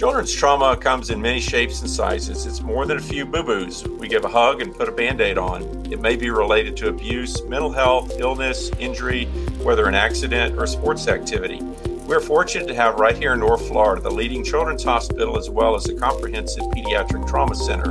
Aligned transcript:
Children's 0.00 0.32
trauma 0.32 0.78
comes 0.78 1.10
in 1.10 1.20
many 1.20 1.40
shapes 1.40 1.82
and 1.82 1.90
sizes. 1.90 2.46
It's 2.46 2.62
more 2.62 2.86
than 2.86 2.96
a 2.96 3.02
few 3.02 3.26
boo 3.26 3.42
boos. 3.42 3.84
We 3.86 4.08
give 4.08 4.24
a 4.24 4.28
hug 4.28 4.62
and 4.62 4.74
put 4.74 4.88
a 4.88 4.92
band 4.92 5.20
aid 5.20 5.36
on. 5.36 5.60
It 5.92 6.00
may 6.00 6.16
be 6.16 6.30
related 6.30 6.74
to 6.78 6.88
abuse, 6.88 7.44
mental 7.44 7.70
health, 7.70 8.18
illness, 8.18 8.70
injury, 8.78 9.26
whether 9.62 9.86
an 9.88 9.94
accident 9.94 10.58
or 10.58 10.66
sports 10.66 11.06
activity. 11.06 11.60
We're 12.06 12.22
fortunate 12.22 12.66
to 12.68 12.74
have 12.76 12.94
right 12.94 13.14
here 13.14 13.34
in 13.34 13.40
North 13.40 13.68
Florida 13.68 14.00
the 14.00 14.10
leading 14.10 14.42
children's 14.42 14.84
hospital 14.84 15.36
as 15.36 15.50
well 15.50 15.74
as 15.74 15.86
a 15.90 15.94
comprehensive 15.94 16.64
pediatric 16.74 17.28
trauma 17.28 17.54
center. 17.54 17.90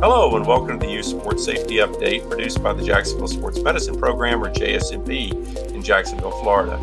Hello, 0.00 0.34
and 0.34 0.44
welcome 0.44 0.80
to 0.80 0.84
the 0.84 0.92
Youth 0.92 1.06
Sports 1.06 1.44
Safety 1.44 1.76
Update 1.76 2.28
produced 2.28 2.60
by 2.60 2.72
the 2.72 2.82
Jacksonville 2.82 3.28
Sports 3.28 3.60
Medicine 3.60 3.96
Program, 3.96 4.42
or 4.42 4.50
JSMP, 4.52 5.70
in 5.72 5.80
Jacksonville, 5.80 6.32
Florida. 6.42 6.76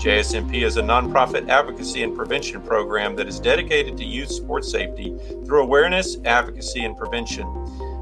JSMP 0.00 0.62
is 0.64 0.78
a 0.78 0.82
nonprofit 0.82 1.50
advocacy 1.50 2.02
and 2.02 2.16
prevention 2.16 2.62
program 2.62 3.14
that 3.16 3.28
is 3.28 3.38
dedicated 3.38 3.98
to 3.98 4.04
youth 4.06 4.30
sports 4.30 4.72
safety 4.72 5.14
through 5.44 5.60
awareness, 5.62 6.16
advocacy, 6.24 6.86
and 6.86 6.96
prevention. 6.96 7.46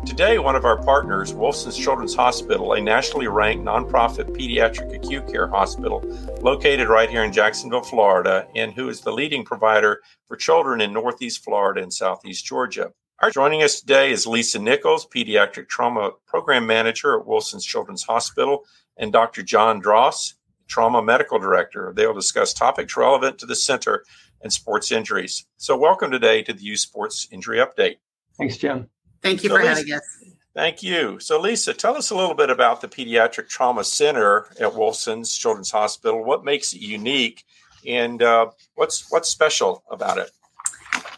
Today, 0.06 0.38
one 0.38 0.54
of 0.54 0.64
our 0.64 0.80
partners, 0.80 1.34
Wolfson's 1.34 1.76
Children's 1.76 2.14
Hospital, 2.14 2.74
a 2.74 2.80
nationally 2.80 3.26
ranked 3.26 3.64
nonprofit 3.64 4.30
pediatric 4.30 4.94
acute 4.94 5.26
care 5.26 5.48
hospital 5.48 6.00
located 6.40 6.88
right 6.88 7.10
here 7.10 7.24
in 7.24 7.32
Jacksonville, 7.32 7.82
Florida, 7.82 8.46
and 8.54 8.72
who 8.72 8.88
is 8.88 9.00
the 9.00 9.12
leading 9.12 9.44
provider 9.44 10.00
for 10.28 10.36
children 10.36 10.80
in 10.80 10.92
Northeast 10.92 11.42
Florida 11.42 11.82
and 11.82 11.92
Southeast 11.92 12.46
Georgia. 12.46 12.92
Our 13.18 13.32
joining 13.32 13.64
us 13.64 13.80
today 13.80 14.12
is 14.12 14.24
Lisa 14.24 14.60
Nichols, 14.60 15.04
Pediatric 15.04 15.68
Trauma 15.68 16.12
Program 16.28 16.64
Manager 16.64 17.18
at 17.18 17.26
Wolfson's 17.26 17.64
Children's 17.64 18.04
Hospital, 18.04 18.66
and 18.96 19.12
Dr. 19.12 19.42
John 19.42 19.80
Draus, 19.80 20.34
Trauma 20.68 21.02
Medical 21.02 21.38
Director. 21.38 21.92
They 21.94 22.06
will 22.06 22.14
discuss 22.14 22.52
topics 22.52 22.96
relevant 22.96 23.38
to 23.38 23.46
the 23.46 23.56
center 23.56 24.04
and 24.42 24.52
sports 24.52 24.92
injuries. 24.92 25.46
So, 25.56 25.76
welcome 25.76 26.10
today 26.10 26.42
to 26.42 26.52
the 26.52 26.62
Youth 26.62 26.80
Sports 26.80 27.26
Injury 27.32 27.58
Update. 27.58 27.96
Thanks, 28.36 28.56
Jim. 28.56 28.88
Thank 29.22 29.42
you 29.42 29.48
so 29.48 29.56
for 29.56 29.62
Lisa, 29.62 29.74
having 29.74 29.92
us. 29.94 30.24
Thank 30.54 30.82
you. 30.82 31.18
So, 31.18 31.40
Lisa, 31.40 31.74
tell 31.74 31.96
us 31.96 32.10
a 32.10 32.16
little 32.16 32.34
bit 32.34 32.50
about 32.50 32.80
the 32.80 32.88
Pediatric 32.88 33.48
Trauma 33.48 33.82
Center 33.84 34.46
at 34.60 34.74
Wolfson's 34.74 35.36
Children's 35.36 35.70
Hospital. 35.70 36.24
What 36.24 36.44
makes 36.44 36.72
it 36.72 36.80
unique, 36.80 37.44
and 37.86 38.22
uh, 38.22 38.50
what's 38.74 39.10
what's 39.10 39.28
special 39.28 39.82
about 39.90 40.18
it? 40.18 40.30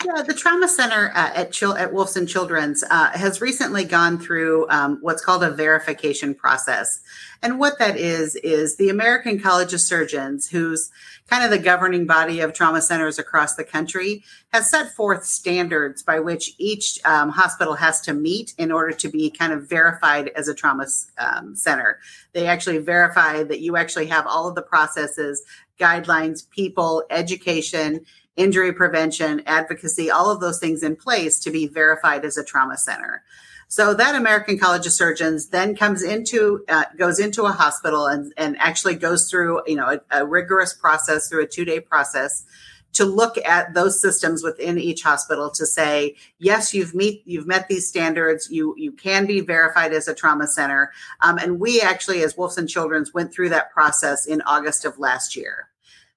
Yeah, 0.02 0.22
the 0.22 0.32
Trauma 0.32 0.66
Center 0.66 1.12
uh, 1.14 1.30
at, 1.34 1.52
Chil- 1.52 1.76
at 1.76 1.92
Wolfson 1.92 2.26
Children's 2.26 2.82
uh, 2.90 3.10
has 3.10 3.42
recently 3.42 3.84
gone 3.84 4.18
through 4.18 4.66
um, 4.70 4.96
what's 5.02 5.22
called 5.22 5.44
a 5.44 5.50
verification 5.50 6.34
process. 6.34 7.00
And 7.42 7.58
what 7.58 7.78
that 7.78 7.98
is, 7.98 8.34
is 8.36 8.76
the 8.76 8.88
American 8.88 9.38
College 9.38 9.74
of 9.74 9.80
Surgeons, 9.80 10.48
who's 10.48 10.90
kind 11.28 11.44
of 11.44 11.50
the 11.50 11.58
governing 11.58 12.06
body 12.06 12.40
of 12.40 12.54
trauma 12.54 12.80
centers 12.80 13.18
across 13.18 13.56
the 13.56 13.64
country, 13.64 14.24
has 14.54 14.70
set 14.70 14.94
forth 14.94 15.26
standards 15.26 16.02
by 16.02 16.18
which 16.18 16.54
each 16.56 16.98
um, 17.04 17.28
hospital 17.28 17.74
has 17.74 18.00
to 18.02 18.14
meet 18.14 18.54
in 18.56 18.72
order 18.72 18.92
to 18.92 19.08
be 19.08 19.30
kind 19.30 19.52
of 19.52 19.68
verified 19.68 20.28
as 20.34 20.48
a 20.48 20.54
trauma 20.54 20.86
um, 21.18 21.54
center. 21.54 21.98
They 22.32 22.46
actually 22.46 22.78
verify 22.78 23.42
that 23.42 23.60
you 23.60 23.76
actually 23.76 24.06
have 24.06 24.26
all 24.26 24.48
of 24.48 24.54
the 24.54 24.62
processes, 24.62 25.42
guidelines, 25.78 26.48
people, 26.48 27.04
education, 27.10 28.04
injury 28.40 28.72
prevention, 28.72 29.42
advocacy, 29.44 30.10
all 30.10 30.30
of 30.30 30.40
those 30.40 30.58
things 30.58 30.82
in 30.82 30.96
place 30.96 31.38
to 31.40 31.50
be 31.50 31.66
verified 31.66 32.24
as 32.24 32.38
a 32.38 32.44
trauma 32.44 32.78
center. 32.78 33.22
So 33.68 33.94
that 33.94 34.14
American 34.16 34.58
College 34.58 34.86
of 34.86 34.92
Surgeons 34.92 35.50
then 35.50 35.76
comes 35.76 36.02
into 36.02 36.64
uh, 36.68 36.86
goes 36.98 37.20
into 37.20 37.44
a 37.44 37.52
hospital 37.52 38.06
and 38.06 38.32
and 38.36 38.56
actually 38.58 38.96
goes 38.96 39.30
through 39.30 39.62
you 39.66 39.76
know 39.76 40.00
a, 40.10 40.22
a 40.22 40.26
rigorous 40.26 40.72
process 40.72 41.28
through 41.28 41.44
a 41.44 41.46
two 41.46 41.64
day 41.64 41.78
process 41.78 42.44
to 42.94 43.04
look 43.04 43.38
at 43.38 43.72
those 43.74 44.00
systems 44.00 44.42
within 44.42 44.76
each 44.76 45.04
hospital 45.04 45.50
to 45.50 45.64
say 45.66 46.16
yes 46.38 46.74
you've 46.74 46.96
meet 46.96 47.22
you've 47.26 47.46
met 47.46 47.68
these 47.68 47.86
standards. 47.86 48.48
You 48.50 48.74
you 48.76 48.90
can 48.90 49.26
be 49.26 49.40
verified 49.40 49.92
as 49.92 50.08
a 50.08 50.14
trauma 50.14 50.48
center. 50.48 50.90
Um, 51.20 51.38
and 51.38 51.60
we 51.60 51.80
actually 51.80 52.24
as 52.24 52.34
wolfson 52.34 52.68
children's 52.68 53.14
went 53.14 53.32
through 53.32 53.50
that 53.50 53.70
process 53.70 54.26
in 54.26 54.42
august 54.42 54.84
of 54.84 54.98
last 54.98 55.36
year 55.36 55.69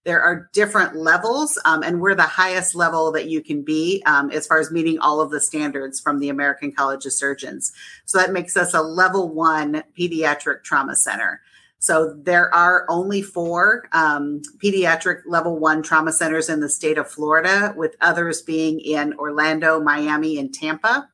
there 0.06 0.22
are 0.22 0.50
different 0.54 0.96
levels, 0.96 1.58
um, 1.66 1.82
and 1.82 2.02
we're 2.02 2.16
the 2.16 2.24
highest 2.24 2.76
level 2.76 3.12
that 3.14 3.30
you 3.30 3.42
can 3.42 3.62
be 3.62 4.04
um, 4.06 4.32
as 4.32 4.46
far 4.46 4.60
as 4.60 4.70
meeting 4.72 5.00
all 5.00 5.22
of 5.22 5.32
the 5.32 5.40
standards 5.40 6.00
from 6.00 6.20
the 6.20 6.30
American 6.30 6.72
College 6.72 7.06
of 7.06 7.14
Surgeons. 7.14 7.72
So 8.06 8.18
that 8.18 8.34
makes 8.34 8.58
us 8.58 8.74
a 8.74 8.82
level 8.82 9.30
one 9.30 9.84
pediatric 9.98 10.64
trauma 10.64 10.96
center. 10.96 11.42
So 11.80 12.14
there 12.24 12.54
are 12.54 12.86
only 12.90 13.22
four 13.22 13.90
um, 13.92 14.42
pediatric 14.64 15.24
level 15.26 15.60
one 15.60 15.84
trauma 15.84 16.14
centers 16.14 16.50
in 16.50 16.60
the 16.62 16.70
state 16.70 16.98
of 16.98 17.10
Florida, 17.10 17.74
with 17.76 17.96
others 18.00 18.42
being 18.42 18.80
in 18.80 19.14
Orlando, 19.16 19.82
Miami, 19.82 20.38
and 20.38 20.54
Tampa. 20.54 21.10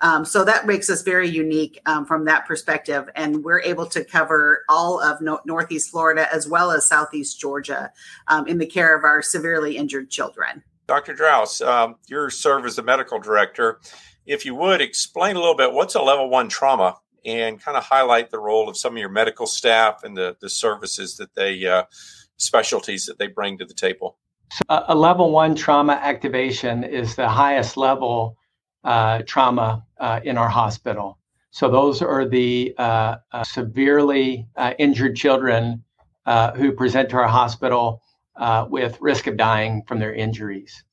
Um, 0.00 0.24
so 0.24 0.44
that 0.44 0.66
makes 0.66 0.88
us 0.88 1.02
very 1.02 1.28
unique 1.28 1.80
um, 1.86 2.06
from 2.06 2.24
that 2.24 2.46
perspective. 2.46 3.08
And 3.14 3.44
we're 3.44 3.60
able 3.60 3.86
to 3.86 4.04
cover 4.04 4.64
all 4.68 5.00
of 5.00 5.20
no- 5.20 5.40
Northeast 5.44 5.90
Florida 5.90 6.26
as 6.32 6.48
well 6.48 6.70
as 6.70 6.88
Southeast 6.88 7.38
Georgia 7.38 7.92
um, 8.28 8.46
in 8.46 8.58
the 8.58 8.66
care 8.66 8.96
of 8.96 9.04
our 9.04 9.22
severely 9.22 9.76
injured 9.76 10.10
children. 10.10 10.62
Dr. 10.86 11.14
Draus, 11.14 11.60
um, 11.60 11.96
you 12.08 12.30
serve 12.30 12.64
as 12.64 12.76
the 12.76 12.82
medical 12.82 13.18
director. 13.18 13.80
If 14.26 14.44
you 14.44 14.54
would 14.54 14.80
explain 14.80 15.36
a 15.36 15.38
little 15.38 15.56
bit 15.56 15.72
what's 15.72 15.94
a 15.94 16.02
level 16.02 16.28
one 16.28 16.48
trauma 16.48 16.96
and 17.24 17.62
kind 17.62 17.76
of 17.76 17.84
highlight 17.84 18.30
the 18.30 18.38
role 18.38 18.68
of 18.68 18.76
some 18.76 18.94
of 18.94 18.98
your 18.98 19.10
medical 19.10 19.46
staff 19.46 20.02
and 20.04 20.16
the, 20.16 20.36
the 20.40 20.48
services 20.48 21.16
that 21.18 21.34
they, 21.34 21.66
uh, 21.66 21.84
specialties 22.38 23.06
that 23.06 23.18
they 23.18 23.26
bring 23.26 23.58
to 23.58 23.64
the 23.64 23.74
table. 23.74 24.16
So 24.52 24.62
a 24.68 24.94
level 24.94 25.30
one 25.30 25.54
trauma 25.54 25.92
activation 25.92 26.82
is 26.82 27.14
the 27.14 27.28
highest 27.28 27.76
level 27.76 28.36
uh, 28.84 29.22
trauma 29.26 29.84
uh, 29.98 30.20
in 30.24 30.38
our 30.38 30.48
hospital. 30.48 31.18
So 31.50 31.68
those 31.68 32.00
are 32.00 32.26
the 32.26 32.74
uh, 32.78 33.16
uh 33.32 33.44
severely 33.44 34.46
uh, 34.56 34.74
injured 34.78 35.16
children 35.16 35.84
uh, 36.26 36.52
who 36.52 36.72
present 36.72 37.10
to 37.10 37.16
our 37.16 37.28
hospital 37.28 38.02
with 38.70 38.96
risk 39.00 39.26
of 39.26 39.36
dying 39.36 39.82
from 39.86 39.98
their 39.98 40.14
injuries. 40.14 40.84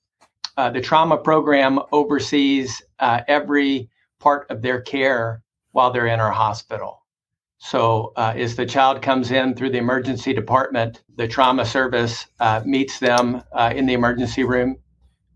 the 0.58 0.82
trauma 0.82 1.18
program 1.18 1.80
oversees 1.92 2.82
every 3.00 3.90
part 4.20 4.50
of 4.50 4.62
their 4.62 4.82
care 4.82 5.44
while 5.72 5.92
they're 5.92 6.08
in 6.08 6.20
our 6.20 6.32
hospital. 6.32 7.04
So, 7.60 8.12
as 8.18 8.56
the 8.56 8.66
child 8.66 9.02
comes 9.02 9.32
in 9.32 9.56
through 9.56 9.70
the 9.70 9.78
emergency 9.78 10.34
department, 10.34 11.04
the 11.16 11.28
trauma 11.28 11.66
service 11.66 12.26
meets 12.66 13.00
them 13.00 13.44
in 13.72 13.86
the 13.86 13.94
emergency 13.94 14.44
room. 14.44 14.78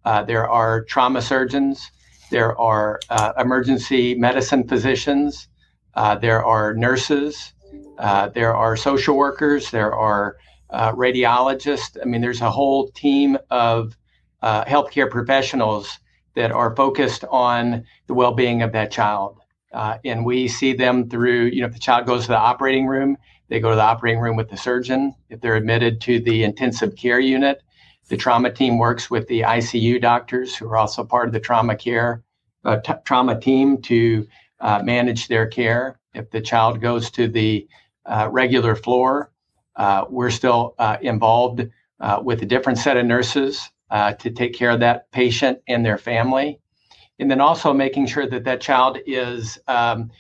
there 0.04 0.50
are 0.50 0.84
trauma 0.84 1.22
surgeons 1.22 1.92
there 2.32 2.60
are 2.60 3.00
uh, 3.10 3.34
emergency 3.38 4.16
medicine 4.16 4.68
physicians. 4.68 5.50
Uh, 5.94 6.16
there 6.16 6.44
are 6.44 6.74
nurses. 6.74 7.54
Uh, 8.00 8.30
there 8.30 8.56
are 8.56 8.76
social 8.76 9.16
workers. 9.16 9.70
There 9.70 9.94
are 9.94 10.38
uh, 10.70 10.94
radiologists. 10.94 11.98
I 12.02 12.06
mean, 12.06 12.22
there's 12.22 12.42
a 12.42 12.50
whole 12.50 12.90
team 12.92 13.38
of 13.52 13.96
uh, 14.42 14.64
healthcare 14.66 15.12
professionals 15.12 16.00
that 16.36 16.52
are 16.52 16.74
focused 16.76 17.26
on 17.30 17.86
the 18.08 18.14
well-being 18.14 18.62
of 18.62 18.72
that 18.72 18.92
child. 18.92 19.38
Uh, 19.74 19.98
and 20.06 20.26
we 20.26 20.48
see 20.48 20.74
them 20.74 21.10
through, 21.10 21.48
you 21.48 21.62
know, 21.62 21.68
if 21.68 21.74
the 21.74 21.80
child 21.80 22.06
goes 22.06 22.24
to 22.24 22.30
the 22.30 22.38
operating 22.38 22.88
room, 22.88 23.18
they 23.50 23.60
go 23.60 23.70
to 23.70 23.76
the 23.76 23.82
operating 23.82 24.22
room 24.22 24.38
with 24.38 24.50
the 24.50 24.58
surgeon. 24.58 25.14
If 25.30 25.42
they're 25.42 25.58
admitted 25.58 26.00
to 26.02 26.22
the 26.22 26.44
intensive 26.44 26.96
care 26.96 27.20
unit, 27.20 27.62
the 28.10 28.18
trauma 28.18 28.52
team 28.52 28.78
works 28.78 29.10
with 29.10 29.28
the 29.28 29.42
ICU 29.42 30.02
doctors, 30.02 30.56
who 30.56 30.68
are 30.68 30.78
also 30.78 31.04
part 31.04 31.28
of 31.28 31.34
the 31.34 31.40
trauma 31.40 31.76
care 31.76 32.24
uh, 32.64 32.78
t- 32.78 32.94
trauma 33.06 33.40
team, 33.40 33.82
to 33.82 34.28
uh, 34.60 34.82
manage 34.84 35.28
their 35.28 35.48
care. 35.48 36.00
If 36.14 36.30
the 36.30 36.42
child 36.42 36.82
goes 36.82 37.10
to 37.12 37.28
the 37.28 37.68
uh, 38.06 38.30
regular 38.32 38.76
floor, 38.76 39.32
uh, 39.76 40.06
we're 40.10 40.30
still 40.30 40.76
uh, 40.78 40.98
involved 41.02 41.68
with 42.24 42.42
a 42.42 42.46
different 42.46 42.80
set 42.80 42.98
of 42.98 43.06
nurses 43.06 43.70
to 43.92 44.30
take 44.30 44.54
care 44.54 44.72
of 44.72 44.80
that 44.80 45.12
patient 45.12 45.60
and 45.68 45.86
their 45.86 45.98
family. 45.98 46.60
And 47.20 47.30
then 47.30 47.40
also 47.40 47.74
making 47.74 48.08
sure 48.08 48.28
that 48.28 48.44
that 48.46 48.62
child 48.62 48.98
is 49.06 49.60
um, 49.68 50.12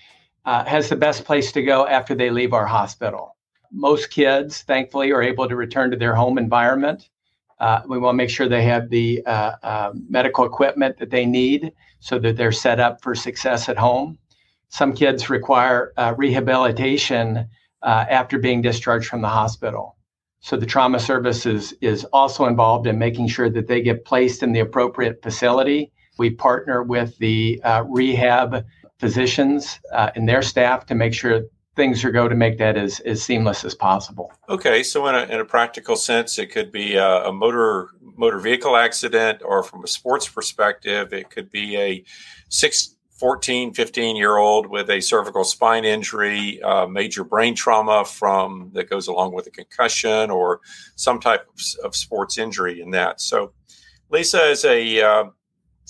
has 0.45 0.89
the 0.89 0.95
best 0.95 1.25
place 1.25 1.51
to 1.53 1.63
go 1.63 1.87
after 1.87 2.13
they 2.13 2.29
leave 2.29 2.53
our 2.53 2.67
hospital. 2.67 3.35
Most 3.71 4.11
kids, 4.11 4.61
thankfully, 4.61 5.11
are 5.11 5.21
able 5.23 5.47
to 5.47 5.55
return 5.55 5.91
to 5.91 5.97
their 5.97 6.15
home 6.15 6.37
environment 6.37 7.09
uh, 7.61 7.83
we 7.87 7.99
want 7.99 8.15
to 8.15 8.17
make 8.17 8.29
sure 8.29 8.49
they 8.49 8.63
have 8.63 8.89
the 8.89 9.23
uh, 9.27 9.51
uh, 9.61 9.91
medical 10.09 10.43
equipment 10.45 10.97
that 10.97 11.11
they 11.11 11.27
need 11.27 11.71
so 11.99 12.17
that 12.17 12.35
they're 12.35 12.51
set 12.51 12.79
up 12.79 13.01
for 13.03 13.13
success 13.13 13.69
at 13.69 13.77
home. 13.77 14.17
Some 14.69 14.93
kids 14.93 15.29
require 15.29 15.93
uh, 15.95 16.15
rehabilitation 16.17 17.47
uh, 17.83 18.05
after 18.09 18.39
being 18.39 18.63
discharged 18.63 19.07
from 19.07 19.21
the 19.21 19.27
hospital. 19.27 19.95
So 20.39 20.57
the 20.57 20.65
trauma 20.65 20.99
service 20.99 21.45
is, 21.45 21.75
is 21.81 22.03
also 22.05 22.45
involved 22.45 22.87
in 22.87 22.97
making 22.97 23.27
sure 23.27 23.49
that 23.51 23.67
they 23.67 23.83
get 23.83 24.05
placed 24.05 24.41
in 24.41 24.53
the 24.53 24.61
appropriate 24.61 25.21
facility. 25.21 25.91
We 26.17 26.31
partner 26.31 26.81
with 26.81 27.15
the 27.19 27.61
uh, 27.63 27.83
rehab 27.87 28.65
physicians 28.97 29.79
and 29.93 30.27
their 30.27 30.41
staff 30.41 30.87
to 30.87 30.95
make 30.95 31.13
sure 31.13 31.43
things 31.75 32.03
are 32.03 32.11
go 32.11 32.27
to 32.27 32.35
make 32.35 32.57
that 32.57 32.77
as, 32.77 32.99
as 33.01 33.23
seamless 33.23 33.63
as 33.63 33.73
possible. 33.73 34.31
Okay, 34.49 34.83
so 34.83 35.07
in 35.07 35.15
a, 35.15 35.23
in 35.23 35.39
a 35.39 35.45
practical 35.45 35.95
sense, 35.95 36.37
it 36.37 36.47
could 36.47 36.71
be 36.71 36.95
a, 36.95 37.27
a 37.27 37.33
motor 37.33 37.89
motor 38.01 38.39
vehicle 38.39 38.75
accident 38.75 39.41
or 39.43 39.63
from 39.63 39.83
a 39.83 39.87
sports 39.87 40.27
perspective, 40.27 41.13
it 41.13 41.29
could 41.29 41.49
be 41.49 41.77
a 41.77 42.03
six, 42.49 42.95
14, 43.13 43.73
15 43.73 44.15
year 44.15 44.37
old 44.37 44.67
with 44.67 44.89
a 44.89 44.99
cervical 44.99 45.43
spine 45.43 45.85
injury, 45.85 46.61
uh, 46.61 46.85
major 46.87 47.23
brain 47.23 47.55
trauma 47.55 48.03
from 48.03 48.69
that 48.73 48.89
goes 48.89 49.07
along 49.07 49.33
with 49.33 49.47
a 49.47 49.51
concussion 49.51 50.29
or 50.29 50.59
some 50.95 51.19
type 51.19 51.47
of, 51.47 51.85
of 51.85 51.95
sports 51.95 52.37
injury 52.37 52.81
in 52.81 52.91
that. 52.91 53.21
So, 53.21 53.53
Lisa 54.09 54.49
is 54.49 54.65
a 54.65 55.01
uh, 55.01 55.23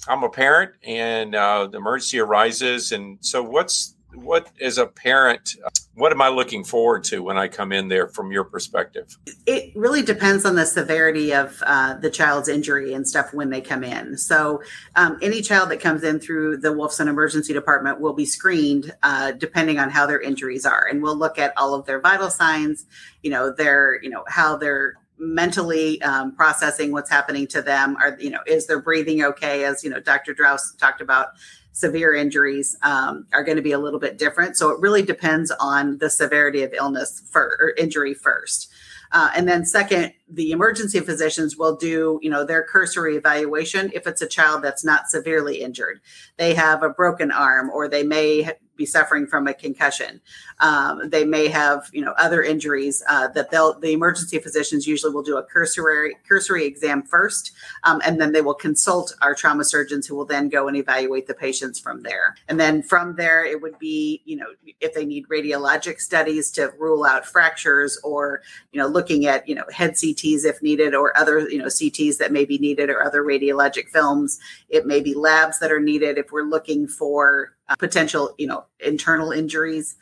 I'm 0.07 0.23
a 0.23 0.29
parent, 0.29 0.71
and 0.83 1.35
uh, 1.35 1.67
the 1.67 1.77
emergency 1.77 2.19
arises, 2.19 2.91
and 2.91 3.17
so 3.21 3.43
what's 3.43 3.95
what 4.13 4.49
as 4.61 4.77
a 4.77 4.85
parent 4.85 5.55
what 5.95 6.11
am 6.11 6.21
i 6.21 6.29
looking 6.29 6.63
forward 6.63 7.03
to 7.03 7.21
when 7.23 7.37
i 7.37 7.47
come 7.47 7.71
in 7.71 7.87
there 7.87 8.07
from 8.07 8.31
your 8.31 8.43
perspective? 8.43 9.17
It 9.45 9.71
really 9.75 10.01
depends 10.01 10.45
on 10.45 10.55
the 10.55 10.65
severity 10.65 11.33
of 11.33 11.61
uh, 11.65 11.95
the 11.95 12.09
child's 12.09 12.47
injury 12.47 12.93
and 12.93 13.07
stuff 13.07 13.33
when 13.33 13.49
they 13.49 13.61
come 13.61 13.83
in. 13.83 14.17
So 14.17 14.61
um, 14.95 15.17
any 15.21 15.41
child 15.41 15.69
that 15.69 15.79
comes 15.79 16.03
in 16.03 16.19
through 16.19 16.57
the 16.57 16.69
wolfson 16.69 17.07
emergency 17.07 17.53
department 17.53 17.99
will 17.99 18.13
be 18.13 18.25
screened 18.25 18.93
uh, 19.03 19.31
depending 19.31 19.79
on 19.79 19.89
how 19.89 20.05
their 20.05 20.19
injuries 20.19 20.65
are. 20.65 20.87
And 20.87 21.01
we'll 21.01 21.17
look 21.17 21.37
at 21.37 21.53
all 21.57 21.73
of 21.73 21.85
their 21.85 21.99
vital 21.99 22.29
signs 22.29 22.85
you 23.21 23.31
know 23.31 23.51
their 23.51 24.01
you 24.01 24.09
know 24.09 24.23
how 24.27 24.57
they're 24.57 24.95
mentally 25.17 26.01
um, 26.01 26.35
processing 26.35 26.91
what's 26.91 27.09
happening 27.09 27.45
to 27.47 27.61
them. 27.61 27.95
Are 27.97 28.17
you 28.19 28.29
know 28.29 28.39
is 28.47 28.67
their 28.67 28.81
breathing 28.81 29.23
okay? 29.23 29.63
As 29.63 29.83
you 29.83 29.89
know 29.89 29.99
dr 29.99 30.33
Draus 30.33 30.73
talked 30.73 31.01
about 31.01 31.29
severe 31.71 32.13
injuries 32.13 32.77
um, 32.83 33.25
are 33.33 33.43
going 33.43 33.55
to 33.55 33.61
be 33.61 33.71
a 33.71 33.79
little 33.79 33.99
bit 33.99 34.17
different. 34.17 34.57
So 34.57 34.69
it 34.69 34.79
really 34.79 35.01
depends 35.01 35.51
on 35.59 35.97
the 35.99 36.09
severity 36.09 36.63
of 36.63 36.73
illness 36.73 37.21
for, 37.31 37.57
or 37.59 37.73
injury 37.77 38.13
first. 38.13 38.71
Uh, 39.13 39.29
and 39.35 39.47
then 39.47 39.65
second, 39.65 40.13
the 40.29 40.51
emergency 40.51 40.99
physicians 41.01 41.57
will 41.57 41.75
do, 41.75 42.17
you 42.21 42.29
know, 42.29 42.45
their 42.45 42.63
cursory 42.63 43.17
evaluation 43.17 43.91
if 43.93 44.07
it's 44.07 44.21
a 44.21 44.27
child 44.27 44.63
that's 44.63 44.85
not 44.85 45.09
severely 45.09 45.61
injured. 45.61 45.99
They 46.37 46.53
have 46.53 46.81
a 46.81 46.89
broken 46.89 47.29
arm 47.29 47.69
or 47.69 47.89
they 47.89 48.03
may 48.03 48.49
be 48.81 48.85
suffering 48.85 49.27
from 49.27 49.47
a 49.47 49.53
concussion. 49.53 50.19
Um, 50.59 51.09
they 51.09 51.23
may 51.23 51.47
have, 51.47 51.89
you 51.93 52.03
know, 52.03 52.13
other 52.17 52.41
injuries 52.41 53.03
uh, 53.07 53.27
that 53.29 53.51
they'll. 53.51 53.79
The 53.79 53.93
emergency 53.93 54.39
physicians 54.39 54.87
usually 54.87 55.13
will 55.13 55.23
do 55.23 55.37
a 55.37 55.43
cursory 55.43 56.15
cursory 56.27 56.65
exam 56.65 57.03
first, 57.03 57.51
um, 57.83 58.01
and 58.05 58.19
then 58.19 58.31
they 58.31 58.41
will 58.41 58.55
consult 58.55 59.13
our 59.21 59.35
trauma 59.35 59.63
surgeons, 59.63 60.07
who 60.07 60.15
will 60.15 60.25
then 60.25 60.49
go 60.49 60.67
and 60.67 60.75
evaluate 60.75 61.27
the 61.27 61.33
patients 61.33 61.79
from 61.79 62.01
there. 62.01 62.35
And 62.47 62.59
then 62.59 62.81
from 62.81 63.15
there, 63.15 63.45
it 63.45 63.61
would 63.61 63.77
be, 63.77 64.21
you 64.25 64.35
know, 64.35 64.47
if 64.79 64.93
they 64.93 65.05
need 65.05 65.27
radiologic 65.27 65.99
studies 65.99 66.49
to 66.51 66.73
rule 66.79 67.03
out 67.03 67.25
fractures, 67.25 67.99
or 68.03 68.41
you 68.71 68.79
know, 68.81 68.87
looking 68.87 69.27
at, 69.27 69.47
you 69.47 69.55
know, 69.55 69.65
head 69.71 69.91
CTs 69.91 70.43
if 70.45 70.61
needed, 70.61 70.95
or 70.95 71.15
other, 71.17 71.47
you 71.49 71.59
know, 71.59 71.65
CTs 71.65 72.17
that 72.17 72.31
may 72.31 72.45
be 72.45 72.57
needed, 72.57 72.89
or 72.89 73.03
other 73.03 73.23
radiologic 73.23 73.89
films. 73.89 74.39
It 74.69 74.85
may 74.85 75.01
be 75.01 75.13
labs 75.13 75.59
that 75.59 75.71
are 75.71 75.79
needed 75.79 76.17
if 76.17 76.31
we're 76.31 76.49
looking 76.55 76.87
for 76.87 77.53
potential, 77.77 78.33
you 78.37 78.47
know, 78.47 78.65
internal 78.79 79.31
injuries 79.31 79.95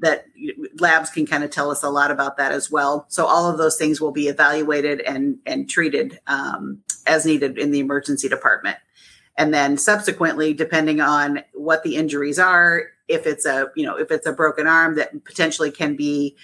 that 0.00 0.26
labs 0.78 1.10
can 1.10 1.26
kind 1.26 1.44
of 1.44 1.50
tell 1.50 1.70
us 1.70 1.82
a 1.82 1.90
lot 1.90 2.10
about 2.10 2.36
that 2.36 2.52
as 2.52 2.70
well. 2.70 3.06
So 3.08 3.26
all 3.26 3.50
of 3.50 3.58
those 3.58 3.76
things 3.76 4.00
will 4.00 4.12
be 4.12 4.28
evaluated 4.28 5.00
and 5.00 5.38
and 5.46 5.68
treated 5.68 6.20
um, 6.26 6.82
as 7.06 7.24
needed 7.24 7.58
in 7.58 7.70
the 7.70 7.80
emergency 7.80 8.28
department. 8.28 8.76
And 9.36 9.54
then 9.54 9.76
subsequently, 9.76 10.52
depending 10.52 11.00
on 11.00 11.44
what 11.54 11.84
the 11.84 11.94
injuries 11.94 12.40
are, 12.40 12.88
if 13.06 13.26
it's 13.26 13.46
a 13.46 13.70
you 13.74 13.86
know 13.86 13.96
if 13.96 14.10
it's 14.10 14.26
a 14.26 14.32
broken 14.32 14.66
arm 14.66 14.96
that 14.96 15.24
potentially 15.24 15.70
can 15.70 15.96
be 15.96 16.36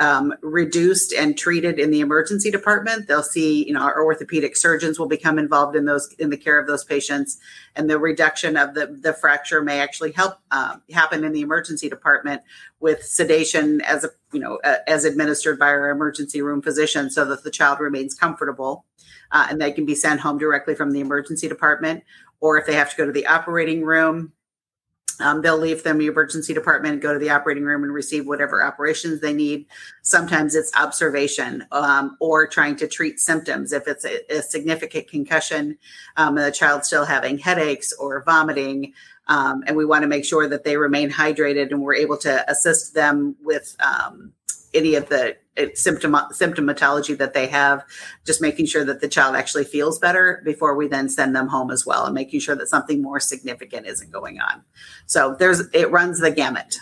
um, 0.00 0.34
reduced 0.42 1.12
and 1.12 1.38
treated 1.38 1.78
in 1.78 1.90
the 1.90 2.00
emergency 2.00 2.50
department. 2.50 3.06
They'll 3.06 3.22
see, 3.22 3.66
you 3.66 3.72
know, 3.72 3.80
our 3.80 4.04
orthopedic 4.04 4.56
surgeons 4.56 4.98
will 4.98 5.06
become 5.06 5.38
involved 5.38 5.76
in 5.76 5.84
those 5.84 6.12
in 6.18 6.30
the 6.30 6.36
care 6.36 6.58
of 6.58 6.66
those 6.66 6.84
patients, 6.84 7.38
and 7.76 7.88
the 7.88 7.98
reduction 7.98 8.56
of 8.56 8.74
the 8.74 8.86
the 8.86 9.12
fracture 9.12 9.62
may 9.62 9.80
actually 9.80 10.12
help 10.12 10.38
um, 10.50 10.82
happen 10.92 11.22
in 11.22 11.32
the 11.32 11.42
emergency 11.42 11.88
department 11.88 12.42
with 12.80 13.04
sedation 13.04 13.80
as 13.82 14.04
a 14.04 14.10
you 14.32 14.40
know 14.40 14.58
uh, 14.64 14.76
as 14.88 15.04
administered 15.04 15.58
by 15.58 15.68
our 15.68 15.90
emergency 15.90 16.42
room 16.42 16.60
physician, 16.60 17.10
so 17.10 17.24
that 17.24 17.44
the 17.44 17.50
child 17.50 17.78
remains 17.78 18.14
comfortable, 18.14 18.84
uh, 19.30 19.46
and 19.48 19.60
they 19.60 19.70
can 19.70 19.86
be 19.86 19.94
sent 19.94 20.20
home 20.20 20.38
directly 20.38 20.74
from 20.74 20.90
the 20.90 21.00
emergency 21.00 21.48
department. 21.48 22.02
Or 22.40 22.58
if 22.58 22.66
they 22.66 22.74
have 22.74 22.90
to 22.90 22.96
go 22.96 23.06
to 23.06 23.12
the 23.12 23.26
operating 23.26 23.84
room, 23.84 24.32
um, 25.20 25.42
they'll 25.42 25.58
leave 25.58 25.82
them 25.82 25.98
the 25.98 26.06
emergency 26.06 26.52
department, 26.54 27.00
go 27.00 27.12
to 27.12 27.18
the 27.18 27.30
operating 27.30 27.64
room, 27.64 27.84
and 27.84 27.92
receive 27.92 28.26
whatever 28.26 28.64
operations 28.64 29.20
they 29.20 29.32
need. 29.32 29.66
Sometimes 30.02 30.54
it's 30.54 30.74
observation 30.74 31.64
um, 31.72 32.16
or 32.20 32.46
trying 32.46 32.76
to 32.76 32.88
treat 32.88 33.20
symptoms. 33.20 33.72
If 33.72 33.86
it's 33.86 34.04
a, 34.04 34.38
a 34.38 34.42
significant 34.42 35.08
concussion, 35.08 35.78
um, 36.16 36.36
and 36.36 36.46
the 36.46 36.52
child's 36.52 36.88
still 36.88 37.04
having 37.04 37.38
headaches 37.38 37.92
or 37.92 38.22
vomiting, 38.24 38.92
um, 39.28 39.64
and 39.66 39.76
we 39.76 39.84
want 39.84 40.02
to 40.02 40.08
make 40.08 40.24
sure 40.24 40.48
that 40.48 40.64
they 40.64 40.76
remain 40.76 41.10
hydrated 41.10 41.70
and 41.70 41.82
we're 41.82 41.94
able 41.94 42.18
to 42.18 42.50
assist 42.50 42.94
them 42.94 43.36
with 43.42 43.76
um, 43.80 44.32
any 44.74 44.96
of 44.96 45.08
the 45.08 45.36
symptom 45.74 46.12
symptomatology 46.32 47.16
that 47.16 47.34
they 47.34 47.46
have 47.46 47.84
just 48.26 48.40
making 48.40 48.66
sure 48.66 48.84
that 48.84 49.00
the 49.00 49.08
child 49.08 49.36
actually 49.36 49.64
feels 49.64 49.98
better 49.98 50.42
before 50.44 50.74
we 50.74 50.88
then 50.88 51.08
send 51.08 51.34
them 51.34 51.48
home 51.48 51.70
as 51.70 51.86
well 51.86 52.04
and 52.06 52.14
making 52.14 52.40
sure 52.40 52.56
that 52.56 52.68
something 52.68 53.00
more 53.00 53.20
significant 53.20 53.86
isn't 53.86 54.10
going 54.10 54.40
on. 54.40 54.62
So 55.06 55.36
there's 55.38 55.60
it 55.72 55.90
runs 55.90 56.20
the 56.20 56.30
gamut. 56.30 56.76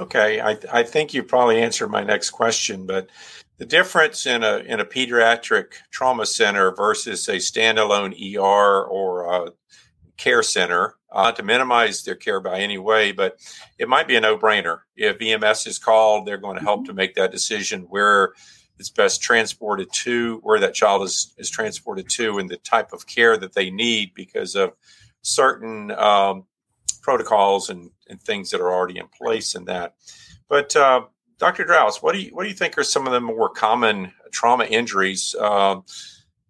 Okay 0.00 0.40
i, 0.40 0.56
I 0.72 0.82
think 0.82 1.12
you 1.12 1.22
probably 1.22 1.60
answered 1.60 1.88
my 1.88 2.02
next 2.02 2.30
question 2.30 2.86
but 2.86 3.08
the 3.58 3.66
difference 3.66 4.26
in 4.26 4.42
a 4.42 4.58
in 4.58 4.80
a 4.80 4.84
pediatric 4.84 5.74
trauma 5.90 6.26
center 6.26 6.74
versus 6.74 7.28
a 7.28 7.36
standalone 7.36 8.12
er 8.36 8.84
or 8.84 9.24
a 9.24 9.52
care 10.16 10.42
center 10.42 10.96
uh, 11.10 11.32
to 11.32 11.42
minimize 11.42 12.04
their 12.04 12.14
care 12.14 12.40
by 12.40 12.60
any 12.60 12.78
way, 12.78 13.12
but 13.12 13.36
it 13.78 13.88
might 13.88 14.08
be 14.08 14.16
a 14.16 14.20
no 14.20 14.38
brainer. 14.38 14.80
If 14.96 15.20
EMS 15.20 15.66
is 15.66 15.78
called, 15.78 16.26
they're 16.26 16.38
going 16.38 16.58
to 16.58 16.64
help 16.64 16.86
to 16.86 16.94
make 16.94 17.14
that 17.14 17.32
decision 17.32 17.82
where 17.82 18.32
it's 18.78 18.90
best 18.90 19.22
transported 19.22 19.92
to, 19.92 20.40
where 20.42 20.58
that 20.60 20.74
child 20.74 21.02
is, 21.02 21.34
is 21.38 21.50
transported 21.50 22.08
to, 22.10 22.38
and 22.38 22.48
the 22.48 22.56
type 22.56 22.92
of 22.92 23.06
care 23.06 23.36
that 23.36 23.52
they 23.52 23.70
need 23.70 24.12
because 24.14 24.54
of 24.54 24.72
certain 25.22 25.90
um, 25.92 26.44
protocols 27.02 27.70
and, 27.70 27.90
and 28.08 28.20
things 28.20 28.50
that 28.50 28.60
are 28.60 28.72
already 28.72 28.98
in 28.98 29.06
place 29.08 29.54
in 29.54 29.66
that. 29.66 29.94
But 30.48 30.74
uh, 30.74 31.02
Dr. 31.38 31.64
Draus, 31.64 32.02
what 32.02 32.14
do 32.14 32.20
you 32.20 32.30
what 32.34 32.44
do 32.44 32.48
you 32.48 32.54
think 32.54 32.78
are 32.78 32.84
some 32.84 33.06
of 33.06 33.12
the 33.12 33.20
more 33.20 33.48
common 33.48 34.12
trauma 34.32 34.64
injuries 34.64 35.34
uh, 35.38 35.80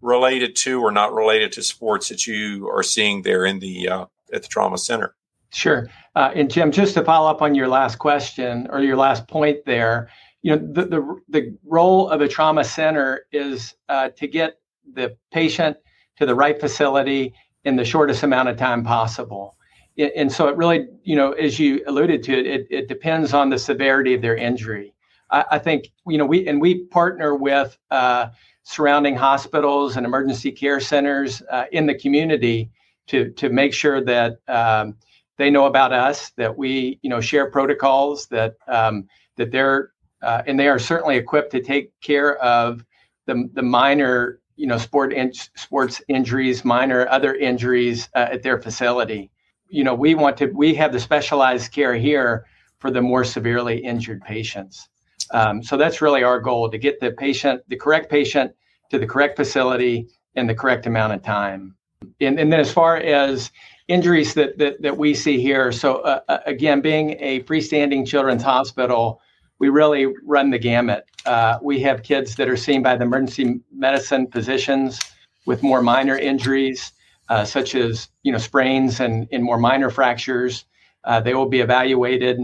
related 0.03 0.55
to 0.57 0.83
or 0.83 0.93
not 0.93 1.15
related 1.15 1.53
to 1.53 1.63
sports 1.63 2.09
that 2.09 2.27
you 2.27 2.69
are 2.69 2.83
seeing 2.83 3.23
there 3.23 3.47
in 3.47 3.61
the 3.61 3.89
uh, 3.89 4.05
at 4.33 4.43
the 4.43 4.49
trauma 4.49 4.77
center. 4.77 5.15
Sure. 5.51 5.89
Uh, 6.15 6.31
and 6.35 6.51
Jim, 6.51 6.73
just 6.73 6.95
to 6.95 7.05
follow 7.05 7.31
up 7.31 7.43
on 7.43 7.55
your 7.55 7.69
last 7.69 7.99
question 7.99 8.67
or 8.71 8.81
your 8.81 8.97
last 8.97 9.29
point 9.29 9.59
there, 9.67 10.09
you 10.43 10.57
know, 10.57 10.73
the, 10.73 10.87
the, 10.87 11.21
the 11.29 11.57
role 11.65 12.09
of 12.09 12.21
a 12.21 12.29
trauma 12.29 12.65
center 12.65 13.27
is 13.33 13.75
uh, 13.89 14.09
to 14.17 14.27
get 14.27 14.59
the 14.95 15.17
patient 15.31 15.77
to 16.17 16.27
the 16.27 16.35
right 16.35 16.59
facility 16.59 17.33
in 17.65 17.77
the 17.77 17.85
shortest 17.85 18.23
amount 18.23 18.49
of 18.49 18.57
time 18.57 18.83
possible. 18.83 19.57
And 19.99 20.33
so 20.33 20.49
it 20.49 20.57
really, 20.57 20.89
you 21.05 21.15
know, 21.15 21.33
as 21.33 21.59
you 21.59 21.83
alluded 21.87 22.23
to, 22.25 22.33
it, 22.33 22.67
it 22.71 22.89
depends 22.89 23.35
on 23.35 23.51
the 23.51 23.59
severity 23.59 24.15
of 24.15 24.23
their 24.23 24.37
injury. 24.37 24.95
I, 25.31 25.45
I 25.53 25.59
think, 25.59 25.93
you 26.07 26.17
know, 26.17 26.25
we, 26.27 26.49
and 26.49 26.63
we 26.63 26.85
partner 26.87 27.35
with 27.35 27.77
uh, 27.91 28.29
surrounding 28.65 29.17
hospitals 29.17 29.97
and 29.97 30.07
emergency 30.07 30.53
care 30.53 30.81
centers 30.81 31.43
uh, 31.51 31.65
in 31.73 31.87
the 31.87 31.95
community 31.95 32.71
to 33.09 33.31
to 33.33 33.49
make 33.49 33.75
sure 33.75 34.03
that 34.05 34.39
um, 34.49 34.97
they 35.39 35.51
know 35.51 35.67
about 35.67 35.93
us, 35.93 36.31
that 36.37 36.57
we 36.57 36.99
you 37.03 37.11
know 37.11 37.21
share 37.21 37.51
protocols, 37.51 38.27
that 38.29 38.55
um, 38.69 39.09
that 39.37 39.51
they're 39.51 39.93
uh, 40.23 40.43
and 40.47 40.59
they 40.59 40.69
are 40.69 40.79
certainly 40.79 41.17
equipped 41.17 41.51
to 41.53 41.61
take 41.61 41.91
care 42.01 42.37
of 42.39 42.85
the 43.27 43.49
the 43.55 43.63
minor 43.63 44.41
you 44.57 44.67
know 44.67 44.79
sport 44.79 45.13
in, 45.13 45.33
sports 45.33 46.01
injuries, 46.09 46.65
minor 46.65 47.09
other 47.09 47.35
injuries 47.35 48.09
uh, 48.15 48.29
at 48.31 48.43
their 48.43 48.61
facility. 48.61 49.31
You 49.69 49.85
know 49.85 49.95
we 49.95 50.15
want 50.15 50.37
to 50.39 50.47
we 50.47 50.75
have 50.75 50.93
the 50.93 51.01
specialized 51.01 51.73
care 51.73 51.95
here 51.95 52.47
for 52.79 52.91
the 52.91 53.03
more 53.03 53.25
severely 53.25 53.79
injured 53.79 54.23
patients. 54.23 54.89
Um, 55.31 55.63
so 55.63 55.77
that's 55.77 56.03
really 56.03 56.23
our 56.23 56.41
goal 56.41 56.71
to 56.71 56.79
get 56.79 57.01
the 57.01 57.13
patient, 57.13 57.63
the 57.69 57.77
correct 57.77 58.11
patient, 58.11 58.53
to 58.91 58.99
the 58.99 59.07
correct 59.07 59.37
facility 59.37 60.09
in 60.35 60.47
the 60.47 60.55
correct 60.55 60.87
amount 60.87 61.13
of 61.13 61.23
time. 61.23 61.75
And, 62.21 62.39
and 62.39 62.53
then 62.53 62.61
as 62.61 62.73
far 62.73 62.97
as 62.97 63.51
injuries 63.89 64.35
that, 64.35 64.59
that, 64.59 64.83
that 64.83 64.97
we 64.97 65.15
see 65.15 65.41
here, 65.41 65.73
so 65.73 65.97
uh, 65.97 66.21
uh, 66.29 66.39
again, 66.47 66.81
being 66.81 67.17
a 67.21 67.41
freestanding 67.43 68.07
children's 68.07 68.43
hospital, 68.43 69.21
we 69.59 69.69
really 69.69 70.07
run 70.25 70.51
the 70.51 70.59
gamut. 70.59 71.05
Uh, 71.25 71.59
we 71.63 71.81
have 71.81 72.03
kids 72.03 72.35
that 72.37 72.49
are 72.49 72.57
seen 72.57 72.83
by 72.83 72.97
the 72.97 73.05
emergency 73.05 73.61
medicine 73.73 74.27
physicians 74.31 74.99
with 75.47 75.63
more 75.63 75.83
minor 75.83 76.17
injuries, 76.17 76.93
uh, 77.29 77.45
such 77.45 77.75
as 77.75 78.09
you 78.23 78.33
know 78.33 78.39
sprains 78.39 79.01
and, 79.01 79.29
and 79.33 79.45
more 79.45 79.59
minor 79.59 79.91
fractures. 79.91 80.65
Uh, 81.05 81.21
they 81.21 81.35
will 81.35 81.49
be 81.49 81.61
evaluated, 81.61 82.41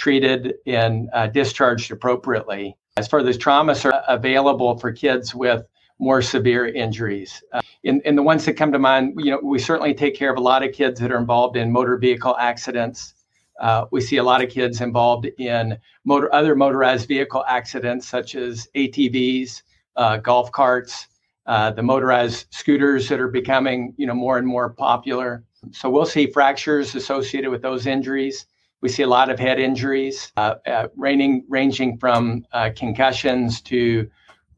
treated, 0.00 0.54
and 0.66 1.10
uh, 1.12 1.26
discharged 1.26 1.92
appropriately. 1.92 2.74
As 2.96 3.06
far 3.06 3.20
as 3.20 3.36
traumas 3.36 3.84
are 3.84 4.02
available 4.08 4.78
for 4.78 4.90
kids 4.90 5.34
with 5.34 5.66
more 5.98 6.22
severe 6.22 6.66
injuries. 6.66 7.42
Uh, 7.52 7.60
in, 7.84 8.16
the 8.16 8.22
ones 8.22 8.46
that 8.46 8.54
come 8.54 8.72
to 8.72 8.78
mind, 8.78 9.12
you 9.18 9.30
know, 9.30 9.38
we 9.42 9.58
certainly 9.58 9.92
take 9.92 10.16
care 10.16 10.32
of 10.32 10.38
a 10.38 10.40
lot 10.40 10.62
of 10.62 10.72
kids 10.72 10.98
that 11.00 11.12
are 11.12 11.18
involved 11.18 11.56
in 11.58 11.70
motor 11.70 11.98
vehicle 11.98 12.34
accidents. 12.38 13.12
Uh, 13.60 13.84
we 13.90 14.00
see 14.00 14.16
a 14.16 14.22
lot 14.22 14.42
of 14.42 14.48
kids 14.48 14.80
involved 14.80 15.26
in 15.38 15.76
motor, 16.06 16.34
other 16.34 16.56
motorized 16.56 17.06
vehicle 17.06 17.44
accidents, 17.46 18.08
such 18.08 18.34
as 18.34 18.68
ATVs, 18.74 19.60
uh, 19.96 20.16
golf 20.16 20.50
carts, 20.50 21.08
uh, 21.44 21.70
the 21.70 21.82
motorized 21.82 22.46
scooters 22.50 23.06
that 23.10 23.20
are 23.20 23.28
becoming, 23.28 23.92
you 23.98 24.06
know, 24.06 24.14
more 24.14 24.38
and 24.38 24.46
more 24.46 24.70
popular. 24.70 25.44
So 25.72 25.90
we'll 25.90 26.06
see 26.06 26.26
fractures 26.26 26.94
associated 26.94 27.50
with 27.50 27.60
those 27.60 27.86
injuries. 27.86 28.46
We 28.80 28.88
see 28.88 29.02
a 29.02 29.06
lot 29.06 29.30
of 29.30 29.38
head 29.38 29.58
injuries, 29.58 30.32
uh, 30.36 30.54
uh, 30.66 30.88
ranging, 30.96 31.44
ranging 31.48 31.98
from 31.98 32.46
uh, 32.52 32.70
concussions 32.74 33.60
to 33.62 34.08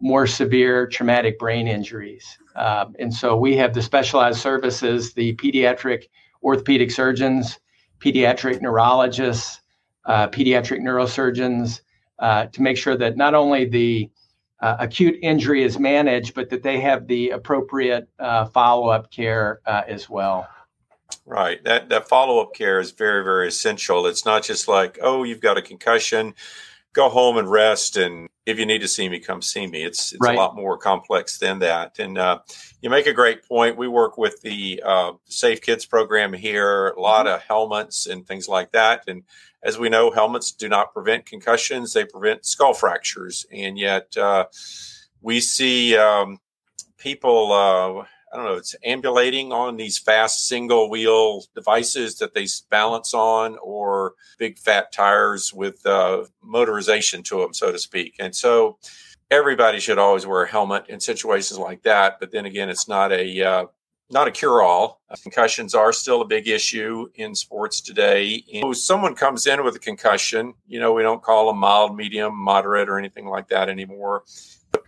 more 0.00 0.26
severe 0.26 0.87
traumatic 0.87 1.38
brain 1.38 1.67
injuries. 1.67 2.38
Um, 2.55 2.95
and 2.99 3.12
so 3.12 3.37
we 3.37 3.57
have 3.57 3.75
the 3.75 3.83
specialized 3.83 4.41
services, 4.41 5.12
the 5.14 5.35
pediatric 5.37 6.05
orthopedic 6.43 6.91
surgeons, 6.91 7.59
pediatric 7.99 8.61
neurologists, 8.61 9.61
uh, 10.07 10.29
pediatric 10.29 10.81
neurosurgeons, 10.81 11.81
uh, 12.19 12.47
to 12.47 12.62
make 12.62 12.76
sure 12.76 12.97
that 12.97 13.17
not 13.17 13.35
only 13.35 13.64
the 13.64 14.11
uh, 14.61 14.76
acute 14.79 15.17
injury 15.23 15.64
is 15.64 15.79
managed, 15.79 16.35
but 16.35 16.50
that 16.50 16.62
they 16.62 16.81
have 16.81 17.07
the 17.09 17.31
appropriate 17.31 18.09
follow 18.52 18.88
up 18.88 19.11
care 19.11 19.61
as 19.67 20.09
well. 20.09 20.47
Right. 21.26 21.62
That 21.64 21.88
that 21.90 22.09
follow 22.09 22.40
up 22.40 22.54
care 22.54 22.81
is 22.81 22.92
very 22.92 23.25
very 23.25 23.49
essential. 23.49 24.07
It's 24.07 24.25
not 24.25 24.42
just 24.42 24.69
like 24.69 24.99
oh 25.02 25.25
you've 25.25 25.40
got 25.40 25.59
a 25.59 25.62
concussion, 25.62 26.35
go 26.92 27.09
home 27.09 27.38
and 27.38 27.50
rest, 27.50 27.97
and 27.97 28.28
if 28.45 28.59
you 28.59 28.66
need 28.66 28.81
to 28.81 28.88
see 28.88 29.09
me, 29.09 29.21
come 29.21 29.40
see 29.40 29.66
me. 29.66 29.85
It's 29.85 30.12
it's 30.12 30.21
right. 30.21 30.35
a 30.35 30.38
lot 30.38 30.57
more 30.57 30.76
complex 30.76 31.38
than 31.38 31.61
that. 31.61 31.99
And 31.99 32.19
uh, 32.19 32.40
you 32.81 32.90
make 32.90 33.07
a 33.07 33.12
great 33.12 33.47
point. 33.47 33.76
We 33.76 33.88
work 33.88 34.19
with 34.19 34.40
the 34.42 34.83
uh, 34.85 35.12
Safe 35.26 35.61
Kids 35.61 35.87
program 35.87 36.33
here, 36.33 36.88
a 36.88 37.00
lot 37.00 37.26
mm-hmm. 37.26 37.37
of 37.37 37.42
helmets 37.42 38.07
and 38.07 38.26
things 38.26 38.49
like 38.49 38.73
that. 38.73 39.04
And 39.07 39.23
as 39.62 39.78
we 39.78 39.88
know, 39.88 40.11
helmets 40.11 40.50
do 40.50 40.69
not 40.69 40.92
prevent 40.92 41.25
concussions; 41.25 41.92
they 41.92 42.04
prevent 42.04 42.45
skull 42.45 42.75
fractures. 42.75 43.47
And 43.52 43.78
yet, 43.78 44.16
uh, 44.16 44.47
we 45.21 45.40
see 45.40 45.97
um, 45.97 46.40
people 46.99 47.52
uh, 47.52 48.07
I 48.33 48.37
don't 48.37 48.47
know, 48.47 48.55
it's 48.55 48.75
ambulating 48.83 49.53
on 49.53 49.77
these 49.77 49.99
fast 49.99 50.49
single 50.49 50.89
wheel 50.89 51.45
devices 51.55 52.17
that 52.19 52.33
they 52.33 52.47
balance 52.71 53.12
on 53.12 53.59
or 53.62 54.15
big 54.39 54.59
fat 54.59 54.91
tires 54.91 55.53
with 55.53 55.85
uh, 55.85 56.25
motorization 56.43 57.23
to 57.25 57.41
them, 57.41 57.53
so 57.53 57.71
to 57.71 57.79
speak. 57.79 58.17
And 58.19 58.35
so 58.35 58.79
everybody 59.31 59.81
should 59.81 59.99
always 59.99 60.27
wear 60.27 60.45
a 60.45 60.49
helmet 60.49 60.87
in 60.89 60.99
situations 60.99 61.59
like 61.59 61.83
that. 61.83 62.21
But 62.21 62.31
then 62.31 62.47
again, 62.47 62.71
it's 62.71 62.89
not 62.89 63.12
a, 63.12 63.43
uh, 63.43 63.67
not 64.11 64.29
a 64.29 64.31
cure 64.31 64.62
all. 64.62 65.03
Concussions 65.23 65.75
are 65.75 65.93
still 65.93 66.23
a 66.23 66.27
big 66.27 66.49
issue 66.49 67.09
in 67.17 67.35
sports 67.35 67.83
today. 67.83 68.43
And 68.55 68.75
someone 68.77 69.15
comes 69.15 69.47
in 69.47 69.62
with 69.62 69.77
a 69.77 69.79
concussion, 69.79 70.55
you 70.67 70.81
know, 70.81 70.95
we 70.95 71.03
don't 71.03 71.23
call 71.23 71.49
them 71.49 71.59
mild, 71.59 71.97
medium, 71.97 72.35
moderate, 72.35 72.89
or 72.89 72.99
anything 72.99 73.27
like 73.27 73.49
that 73.49 73.69
anymore 73.69 74.25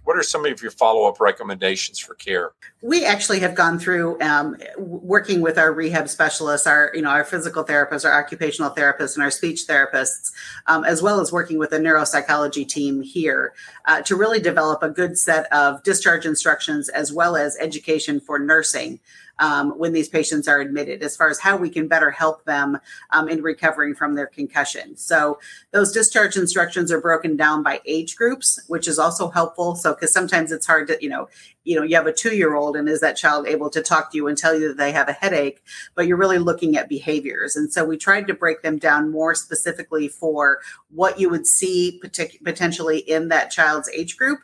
what 0.05 0.19
are 0.19 0.23
some 0.23 0.45
of 0.45 0.63
your 0.63 0.71
follow 0.71 1.09
up 1.09 1.21
recommendations 1.21 1.99
for 1.99 2.15
care? 2.15 2.53
We 2.83 3.05
actually 3.05 3.41
have 3.41 3.55
gone 3.55 3.79
through 3.79 4.21
um, 4.21 4.57
working 4.77 5.41
with 5.41 5.59
our 5.59 5.73
rehab 5.73 6.09
specialists, 6.09 6.67
our 6.67 6.91
you 6.95 7.03
know 7.03 7.11
our 7.11 7.25
physical 7.25 7.65
therapists, 7.65 8.05
our 8.05 8.19
occupational 8.19 8.71
therapists, 8.71 9.15
and 9.15 9.23
our 9.23 9.31
speech 9.31 9.63
therapists, 9.67 10.33
um, 10.67 10.85
as 10.85 11.03
well 11.03 11.21
as 11.21 11.33
working 11.33 11.59
with 11.59 11.73
a 11.73 11.79
neuropsychology 11.79 12.69
team 12.69 13.03
here 13.03 13.55
uh, 13.87 14.03
to 14.03 14.15
really 14.15 14.41
develop 14.41 14.83
a 14.83 14.91
good 14.91 15.19
set 15.19 15.51
of 15.53 15.83
discharge 15.83 16.27
instructions 16.27 16.89
as 16.91 17.13
well 17.13 17.37
as 17.37 17.57
education 17.59 18.21
for 18.21 18.39
nursing 18.39 19.01
um, 19.38 19.73
when 19.79 19.93
these 19.93 20.09
patients 20.09 20.49
are 20.49 20.61
admitted, 20.61 21.03
as 21.03 21.17
far 21.17 21.29
as 21.29 21.41
how 21.41 21.57
we 21.57 21.71
can 21.71 21.88
better 21.88 22.11
help 22.11 22.45
them 22.45 22.79
um, 23.11 23.29
in 23.29 23.43
recovering 23.43 23.95
from 23.95 24.14
their 24.14 24.26
concussion. 24.26 24.97
So 24.97 25.38
those 25.73 25.93
discharge 25.93 26.37
instructions 26.37 26.93
are 26.93 27.00
broken 27.00 27.37
down 27.37 27.62
by 27.62 27.81
age 27.87 28.17
groups, 28.17 28.61
which 28.69 28.87
is 28.88 28.99
also 28.99 29.31
helpful. 29.31 29.75
So 29.76 29.95
because 29.95 30.12
sometimes 30.12 30.53
it's 30.53 30.67
hard 30.67 30.87
to, 30.88 30.99
you 31.00 31.09
know, 31.09 31.29
you 31.64 31.76
know, 31.76 31.83
you 31.83 31.97
have 31.97 32.07
a 32.07 32.12
two-year-old, 32.12 32.76
and 32.76 32.88
is 32.88 33.00
that 33.00 33.17
child 33.17 33.47
able 33.47 33.71
to 33.71 33.83
talk 33.83 34.12
to 34.12 34.19
you 34.19 34.29
and 34.29 34.37
tell 34.37 34.55
you 34.55 34.69
that 34.69 34.76
they 34.76 34.93
have 34.93 35.09
a 35.09 35.14
headache? 35.14 35.62
But 35.95 36.07
you're 36.07 36.19
really 36.19 36.38
looking 36.38 36.76
at 36.76 36.91
behaviors, 36.91 37.57
and 37.57 37.73
so 37.73 37.85
we 37.85 37.97
tried 37.97 38.26
to 38.26 38.35
break 38.35 38.62
them 38.62 38.79
down 38.79 39.11
more 39.11 39.35
specifically 39.35 40.09
for 40.09 40.61
what 40.91 41.19
you 41.19 41.31
would 41.31 41.47
see 41.47 42.00
partic- 42.05 42.43
potentially 42.45 42.99
in 42.99 43.29
that 43.29 43.50
child's 43.50 43.88
age 43.88 44.19
group 44.19 44.41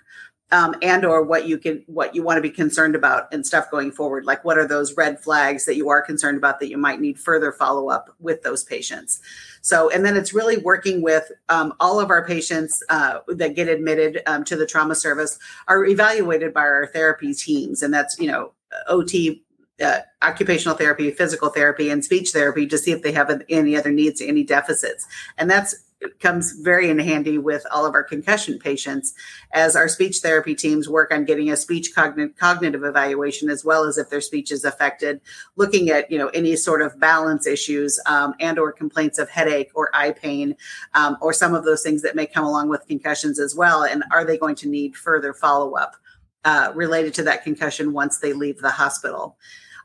um, 0.53 0.75
and 0.83 1.05
or 1.05 1.23
what 1.23 1.47
you 1.47 1.59
can 1.59 1.83
what 1.87 2.15
you 2.15 2.23
want 2.23 2.37
to 2.37 2.43
be 2.43 2.51
concerned 2.51 2.95
about 2.95 3.33
and 3.33 3.47
stuff 3.47 3.71
going 3.71 3.91
forward 3.91 4.25
like 4.25 4.45
what 4.45 4.59
are 4.59 4.67
those 4.67 4.97
red 4.97 5.21
flags 5.21 5.65
that 5.65 5.77
you 5.77 5.89
are 5.89 6.03
concerned 6.03 6.37
about 6.37 6.61
that 6.61 6.69
you 6.69 6.79
might 6.79 7.01
need 7.01 7.19
further 7.19 7.53
follow 7.53 7.89
up 7.89 8.15
with 8.19 8.43
those 8.43 8.65
patients 8.65 9.21
so 9.63 9.91
and 9.91 10.05
then 10.05 10.17
it's 10.17 10.33
really 10.33 10.57
working 10.59 11.03
with 11.03 11.31
um, 11.49 11.73
all 11.81 12.01
of 12.01 12.11
our 12.11 12.25
patients 12.25 12.83
uh, 12.89 13.19
that 13.29 13.55
get 13.55 13.69
admitted 13.69 14.23
um, 14.27 14.45
to 14.45 14.57
the 14.57 14.67
trauma 14.67 14.95
service 14.95 15.39
are 15.69 15.85
evaluated 15.85 16.53
by 16.53 16.63
our 16.63 16.87
therapy 16.89 17.35
teams 17.35 17.83
and 17.83 17.93
that's 17.93 18.19
you 18.19 18.27
know 18.27 18.53
ot 18.89 19.41
uh, 19.81 20.01
occupational 20.23 20.77
therapy, 20.77 21.11
physical 21.11 21.49
therapy, 21.49 21.89
and 21.89 22.05
speech 22.05 22.33
therapy 22.33 22.67
to 22.67 22.77
see 22.77 22.93
if 22.93 23.03
they 23.03 23.13
have 23.13 23.43
any 23.49 23.77
other 23.77 23.91
needs, 23.91 24.21
any 24.21 24.45
deficits. 24.45 25.07
And 25.39 25.51
that's 25.51 25.75
comes 26.19 26.53
very 26.53 26.89
in 26.89 26.99
handy 26.99 27.39
with 27.39 27.65
all 27.71 27.85
of 27.85 27.95
our 27.95 28.03
concussion 28.03 28.59
patients 28.59 29.13
as 29.53 29.77
our 29.77 29.89
speech 29.89 30.19
therapy 30.19 30.55
teams 30.55 30.89
work 30.89 31.13
on 31.13 31.25
getting 31.25 31.51
a 31.51 31.57
speech 31.57 31.95
cogn- 31.95 32.37
cognitive 32.37 32.85
evaluation 32.85 33.51
as 33.51 33.65
well 33.65 33.85
as 33.85 33.99
if 33.99 34.09
their 34.09 34.21
speech 34.21 34.51
is 34.51 34.65
affected 34.65 35.21
looking 35.57 35.91
at 35.91 36.11
you 36.11 36.19
know 36.19 36.29
any 36.29 36.57
sort 36.57 36.83
of 36.83 36.99
balance 36.99 37.47
issues 37.47 38.01
um, 38.07 38.35
and 38.41 38.59
or 38.59 38.73
complaints 38.73 39.19
of 39.19 39.29
headache 39.29 39.71
or 39.75 39.91
eye 39.95 40.13
pain 40.13 40.57
um, 40.95 41.17
or 41.21 41.33
some 41.33 41.55
of 41.55 41.65
those 41.65 41.83
things 41.83 42.03
that 42.03 42.17
may 42.17 42.27
come 42.27 42.45
along 42.45 42.69
with 42.69 42.87
concussions 42.87 43.39
as 43.39 43.55
well 43.55 43.85
and 43.85 44.03
are 44.11 44.25
they 44.25 44.39
going 44.39 44.55
to 44.55 44.69
need 44.69 44.97
further 44.97 45.35
follow-up 45.35 45.97
uh, 46.45 46.73
related 46.75 47.13
to 47.13 47.23
that 47.23 47.45
concussion 47.45 47.93
once 47.93 48.19
they 48.19 48.33
leave 48.33 48.59
the 48.61 48.71
hospital 48.71 49.37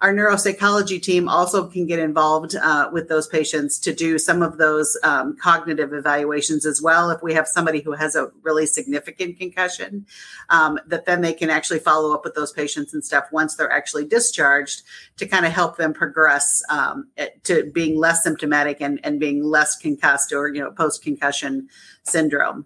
our 0.01 0.13
neuropsychology 0.13 1.01
team 1.01 1.29
also 1.29 1.67
can 1.67 1.85
get 1.85 1.99
involved 1.99 2.55
uh, 2.55 2.89
with 2.91 3.07
those 3.07 3.27
patients 3.27 3.79
to 3.79 3.93
do 3.93 4.17
some 4.17 4.41
of 4.41 4.57
those 4.57 4.97
um, 5.03 5.35
cognitive 5.37 5.93
evaluations 5.93 6.65
as 6.65 6.81
well. 6.81 7.09
If 7.09 7.23
we 7.23 7.33
have 7.33 7.47
somebody 7.47 7.81
who 7.81 7.93
has 7.93 8.15
a 8.15 8.31
really 8.41 8.65
significant 8.65 9.37
concussion, 9.37 10.05
um, 10.49 10.79
that 10.87 11.05
then 11.05 11.21
they 11.21 11.33
can 11.33 11.49
actually 11.49 11.79
follow 11.79 12.13
up 12.13 12.23
with 12.23 12.35
those 12.35 12.51
patients 12.51 12.93
and 12.93 13.03
stuff 13.03 13.25
once 13.31 13.55
they're 13.55 13.71
actually 13.71 14.05
discharged 14.05 14.83
to 15.17 15.25
kind 15.25 15.45
of 15.45 15.51
help 15.51 15.77
them 15.77 15.93
progress 15.93 16.61
um, 16.69 17.07
to 17.43 17.71
being 17.71 17.97
less 17.97 18.23
symptomatic 18.23 18.81
and, 18.81 18.99
and 19.03 19.19
being 19.19 19.43
less 19.43 19.77
concussed 19.77 20.33
or 20.33 20.49
you 20.49 20.61
know 20.61 20.71
post 20.71 21.01
concussion 21.01 21.67
syndrome. 22.03 22.65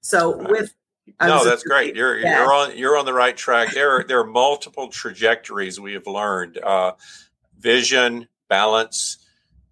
So 0.00 0.36
with 0.48 0.74
no, 1.20 1.44
that's 1.44 1.62
great. 1.62 1.96
You're 1.96 2.18
you're 2.18 2.52
on 2.52 2.76
you're 2.76 2.96
on 2.96 3.04
the 3.04 3.12
right 3.12 3.36
track. 3.36 3.72
There 3.72 3.96
are 3.96 4.04
there 4.04 4.20
are 4.20 4.26
multiple 4.26 4.88
trajectories 4.88 5.80
we 5.80 5.92
have 5.94 6.06
learned: 6.06 6.58
uh, 6.58 6.92
vision, 7.58 8.28
balance, 8.48 9.18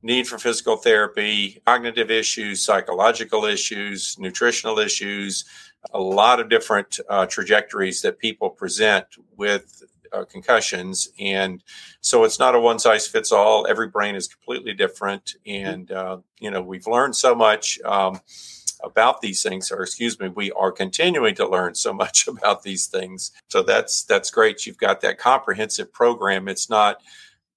need 0.02 0.26
for 0.26 0.38
physical 0.38 0.76
therapy, 0.76 1.61
cognitive 1.66 2.11
issues, 2.11 2.62
psychological 2.62 3.45
issues, 3.45 4.18
nutritional 4.18 4.78
issues. 4.78 5.45
A 5.92 6.00
lot 6.00 6.40
of 6.40 6.49
different 6.49 6.99
uh, 7.09 7.26
trajectories 7.26 8.02
that 8.02 8.18
people 8.18 8.50
present 8.50 9.07
with 9.37 9.83
uh, 10.12 10.25
concussions, 10.25 11.11
and 11.18 11.62
so 12.00 12.25
it's 12.25 12.38
not 12.38 12.54
a 12.54 12.61
one 12.61 12.78
size 12.78 13.07
fits 13.07 13.33
all. 13.33 13.66
Every 13.66 13.88
brain 13.88 14.14
is 14.14 14.26
completely 14.26 14.73
different, 14.73 15.35
and 15.47 15.90
uh, 15.90 16.18
you 16.40 16.50
know 16.50 16.62
we've 16.62 16.87
learned 16.87 17.16
so 17.16 17.35
much. 17.35 17.78
Um, 17.85 18.21
about 18.83 19.21
these 19.21 19.43
things, 19.43 19.71
or 19.71 19.83
excuse 19.83 20.19
me, 20.19 20.29
we 20.29 20.53
are 20.53 20.73
continuing 20.73 21.35
to 21.37 21.49
learn 21.49 21.75
so 21.75 21.93
much 22.05 22.29
about 22.29 22.63
these 22.63 22.87
things. 22.87 23.33
So 23.49 23.63
that's 23.63 24.05
that's 24.05 24.31
great. 24.31 24.67
You've 24.67 24.79
got 24.79 25.01
that 25.03 25.19
comprehensive 25.19 25.93
program. 25.93 26.49
It's 26.49 26.71
not 26.71 26.99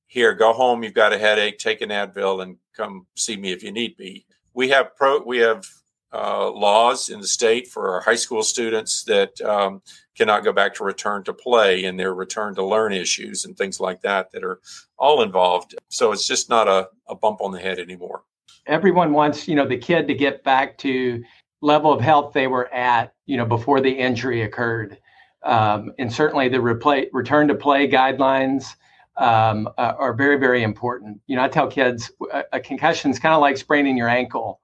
here, 0.07 0.33
go 0.33 0.51
home, 0.51 0.83
you've 0.83 0.93
got 0.93 1.13
a 1.13 1.17
headache, 1.17 1.57
take 1.57 1.81
an 1.81 1.89
Advil 1.89 2.43
and 2.43 2.57
come 2.75 3.07
see 3.15 3.37
me 3.37 3.53
if 3.53 3.63
you 3.63 3.71
need 3.71 3.97
me. 3.97 4.25
We 4.53 4.69
have 4.69 4.95
pro 4.95 5.19
we 5.19 5.37
have 5.37 5.65
uh, 6.13 6.51
laws 6.51 7.09
in 7.09 7.21
the 7.21 7.27
state 7.27 7.69
for 7.69 7.93
our 7.93 8.01
high 8.01 8.15
school 8.15 8.43
students 8.43 9.05
that 9.05 9.39
um, 9.41 9.81
cannot 10.17 10.43
go 10.43 10.51
back 10.51 10.73
to 10.73 10.83
return 10.83 11.23
to 11.23 11.33
play 11.33 11.85
and 11.85 11.97
their 11.97 12.13
return 12.13 12.53
to 12.55 12.65
learn 12.65 12.91
issues 12.91 13.45
and 13.45 13.57
things 13.57 13.79
like 13.79 14.01
that 14.01 14.29
that 14.31 14.43
are 14.43 14.59
all 14.97 15.21
involved. 15.21 15.75
So 15.87 16.11
it's 16.11 16.27
just 16.27 16.49
not 16.49 16.67
a, 16.67 16.89
a 17.07 17.15
bump 17.15 17.39
on 17.41 17.53
the 17.53 17.59
head 17.59 17.79
anymore 17.79 18.23
everyone 18.67 19.13
wants 19.13 19.47
you 19.47 19.55
know 19.55 19.67
the 19.67 19.77
kid 19.77 20.07
to 20.07 20.13
get 20.13 20.43
back 20.43 20.77
to 20.79 21.23
level 21.61 21.91
of 21.91 22.01
health 22.01 22.33
they 22.33 22.47
were 22.47 22.71
at 22.73 23.13
you 23.25 23.37
know 23.37 23.45
before 23.45 23.81
the 23.81 23.91
injury 23.91 24.43
occurred. 24.43 24.97
Um, 25.43 25.91
and 25.97 26.13
certainly 26.13 26.49
the 26.49 26.57
replay, 26.57 27.07
return 27.13 27.47
to 27.47 27.55
play 27.55 27.87
guidelines 27.87 28.75
um, 29.17 29.67
uh, 29.77 29.93
are 29.97 30.13
very 30.13 30.37
very 30.37 30.63
important. 30.63 31.19
You 31.27 31.35
know 31.35 31.43
i 31.43 31.47
tell 31.47 31.67
kids 31.67 32.11
a, 32.31 32.43
a 32.53 32.59
concussion 32.59 33.11
is 33.11 33.19
kind 33.19 33.33
of 33.33 33.41
like 33.41 33.57
spraining 33.57 33.97
your 33.97 34.09
ankle. 34.09 34.59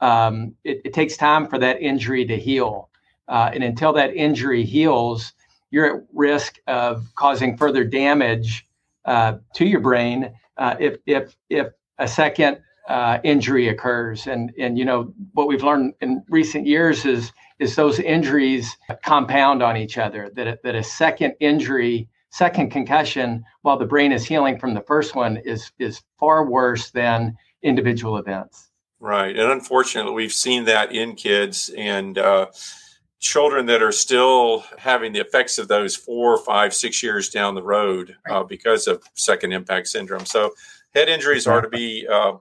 Um, 0.00 0.54
it, 0.64 0.82
it, 0.84 0.92
takes 0.92 1.16
time 1.16 1.48
for 1.48 1.58
that 1.58 1.80
injury 1.80 2.26
to 2.26 2.36
heal. 2.38 2.90
Uh, 3.28 3.50
and 3.54 3.64
until 3.64 3.94
that 3.94 4.14
injury 4.14 4.62
heals 4.62 5.32
you're 5.70 5.96
at 5.96 6.02
risk 6.14 6.58
of 6.66 7.06
causing 7.14 7.56
further 7.56 7.84
damage 7.84 8.66
uh, 9.04 9.34
to 9.54 9.66
your 9.66 9.80
brain 9.80 10.32
uh, 10.58 10.76
if 10.78 10.96
if 11.06 11.36
if 11.50 11.68
a 11.98 12.08
second 12.08 12.58
uh, 12.88 13.18
injury 13.24 13.68
occurs. 13.68 14.26
And 14.26 14.52
and 14.58 14.78
you 14.78 14.84
know 14.84 15.12
what 15.32 15.48
we've 15.48 15.62
learned 15.62 15.94
in 16.00 16.22
recent 16.28 16.66
years 16.66 17.04
is 17.04 17.32
is 17.58 17.74
those 17.74 17.98
injuries 17.98 18.76
compound 19.02 19.62
on 19.62 19.76
each 19.76 19.98
other. 19.98 20.30
That 20.34 20.46
a, 20.46 20.58
that 20.62 20.74
a 20.74 20.82
second 20.82 21.34
injury, 21.40 22.08
second 22.30 22.70
concussion, 22.70 23.44
while 23.62 23.78
the 23.78 23.86
brain 23.86 24.12
is 24.12 24.24
healing 24.24 24.58
from 24.58 24.74
the 24.74 24.82
first 24.82 25.14
one, 25.14 25.38
is 25.38 25.72
is 25.78 26.02
far 26.18 26.48
worse 26.48 26.90
than 26.90 27.36
individual 27.62 28.18
events. 28.18 28.70
Right, 28.98 29.36
and 29.36 29.50
unfortunately, 29.50 30.12
we've 30.12 30.32
seen 30.32 30.64
that 30.64 30.92
in 30.92 31.14
kids 31.14 31.70
and. 31.76 32.18
Uh, 32.18 32.46
children 33.18 33.64
that 33.64 33.82
are 33.82 33.92
still 33.92 34.62
having 34.76 35.10
the 35.10 35.18
effects 35.18 35.56
of 35.56 35.68
those 35.68 35.96
four, 35.96 36.36
five, 36.36 36.74
six 36.74 37.02
years 37.02 37.30
down 37.30 37.54
the 37.54 37.62
road 37.62 38.14
uh, 38.30 38.44
because 38.44 38.86
of 38.86 39.02
second 39.14 39.52
impact 39.52 39.88
syndrome. 39.88 40.26
So, 40.26 40.52
head 40.94 41.08
injuries 41.08 41.46
are 41.46 41.62
to 41.62 41.68
be 41.68 42.06
uh, 42.06 42.34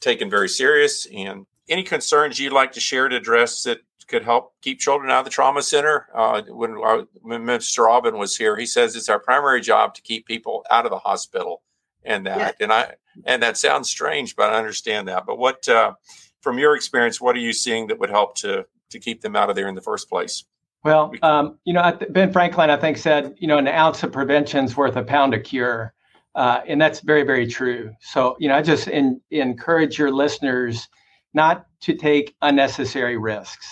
taken 0.00 0.30
very 0.30 0.48
serious. 0.48 1.06
And 1.06 1.46
any 1.68 1.82
concerns 1.82 2.38
you'd 2.38 2.52
like 2.52 2.72
to 2.72 2.80
share 2.80 3.08
to 3.08 3.16
address 3.16 3.62
that 3.64 3.80
could 4.08 4.24
help 4.24 4.54
keep 4.62 4.80
children 4.80 5.10
out 5.10 5.20
of 5.20 5.24
the 5.24 5.30
trauma 5.30 5.62
center? 5.62 6.06
Uh, 6.14 6.42
when, 6.48 6.76
uh, 6.82 7.04
when 7.22 7.42
Mr. 7.42 7.86
Robin 7.86 8.18
was 8.18 8.36
here, 8.36 8.56
he 8.56 8.66
says 8.66 8.96
it's 8.96 9.08
our 9.08 9.20
primary 9.20 9.60
job 9.60 9.94
to 9.94 10.02
keep 10.02 10.26
people 10.26 10.64
out 10.70 10.84
of 10.84 10.90
the 10.90 10.98
hospital, 10.98 11.62
and 12.04 12.26
that. 12.26 12.56
Yeah. 12.58 12.64
And 12.64 12.72
I 12.72 12.94
and 13.24 13.42
that 13.42 13.56
sounds 13.56 13.90
strange, 13.90 14.34
but 14.34 14.50
I 14.50 14.58
understand 14.58 15.08
that. 15.08 15.26
But 15.26 15.38
what, 15.38 15.68
uh, 15.68 15.92
from 16.40 16.58
your 16.58 16.74
experience, 16.74 17.20
what 17.20 17.36
are 17.36 17.40
you 17.40 17.52
seeing 17.52 17.88
that 17.88 17.98
would 17.98 18.10
help 18.10 18.36
to 18.36 18.66
to 18.90 18.98
keep 18.98 19.20
them 19.20 19.36
out 19.36 19.50
of 19.50 19.56
there 19.56 19.68
in 19.68 19.74
the 19.74 19.82
first 19.82 20.08
place? 20.08 20.44
Well, 20.84 21.12
um, 21.22 21.58
you 21.64 21.74
know, 21.74 21.98
Ben 22.10 22.32
Franklin, 22.32 22.70
I 22.70 22.76
think, 22.76 22.96
said, 22.96 23.34
you 23.38 23.48
know, 23.48 23.58
an 23.58 23.68
ounce 23.68 24.02
of 24.02 24.12
prevention 24.12 24.64
is 24.64 24.76
worth 24.76 24.96
a 24.96 25.02
pound 25.02 25.34
of 25.34 25.42
cure. 25.42 25.92
Uh, 26.38 26.62
and 26.68 26.80
that's 26.80 27.00
very, 27.00 27.24
very 27.24 27.48
true. 27.48 27.92
So, 28.00 28.36
you 28.38 28.46
know, 28.46 28.54
I 28.54 28.62
just 28.62 28.86
in, 28.86 29.20
encourage 29.32 29.98
your 29.98 30.12
listeners 30.12 30.88
not 31.34 31.66
to 31.80 31.96
take 31.96 32.36
unnecessary 32.42 33.16
risks. 33.16 33.66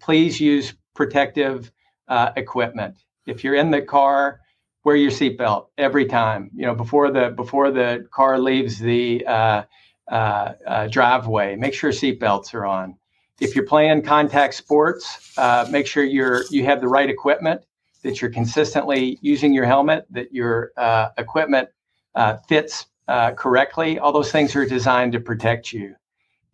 Please 0.00 0.40
use 0.40 0.72
protective 0.94 1.70
uh, 2.08 2.30
equipment. 2.34 2.96
If 3.26 3.44
you're 3.44 3.56
in 3.56 3.70
the 3.70 3.82
car, 3.82 4.40
wear 4.84 4.96
your 4.96 5.10
seatbelt 5.10 5.66
every 5.76 6.06
time. 6.06 6.50
You 6.54 6.64
know, 6.64 6.74
before 6.74 7.10
the 7.10 7.28
before 7.36 7.70
the 7.70 8.06
car 8.10 8.38
leaves 8.38 8.78
the 8.78 9.26
uh, 9.26 9.62
uh, 10.10 10.52
uh 10.66 10.86
driveway, 10.86 11.56
make 11.56 11.74
sure 11.74 11.90
seatbelts 11.90 12.54
are 12.54 12.64
on. 12.64 12.96
If 13.38 13.54
you're 13.54 13.66
playing 13.66 14.00
contact 14.00 14.54
sports, 14.54 15.34
uh, 15.36 15.68
make 15.70 15.86
sure 15.86 16.04
you're 16.04 16.44
you 16.48 16.64
have 16.64 16.80
the 16.80 16.88
right 16.88 17.10
equipment. 17.10 17.66
That 18.02 18.22
you're 18.22 18.30
consistently 18.30 19.18
using 19.20 19.52
your 19.52 19.66
helmet. 19.66 20.06
That 20.08 20.32
your 20.32 20.72
equipment 21.18 21.68
uh, 22.14 22.36
fits 22.48 22.86
uh, 23.08 23.32
correctly, 23.32 23.98
all 23.98 24.12
those 24.12 24.30
things 24.30 24.54
are 24.54 24.66
designed 24.66 25.12
to 25.12 25.20
protect 25.20 25.72
you. 25.72 25.94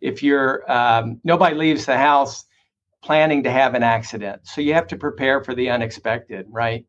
If 0.01 0.23
you're 0.23 0.69
um, 0.71 1.19
nobody 1.23 1.55
leaves 1.55 1.85
the 1.85 1.97
house 1.97 2.45
planning 3.03 3.43
to 3.43 3.51
have 3.51 3.75
an 3.75 3.83
accident, 3.83 4.41
so 4.47 4.61
you 4.61 4.73
have 4.73 4.87
to 4.87 4.97
prepare 4.97 5.43
for 5.43 5.53
the 5.53 5.69
unexpected, 5.69 6.45
right? 6.49 6.85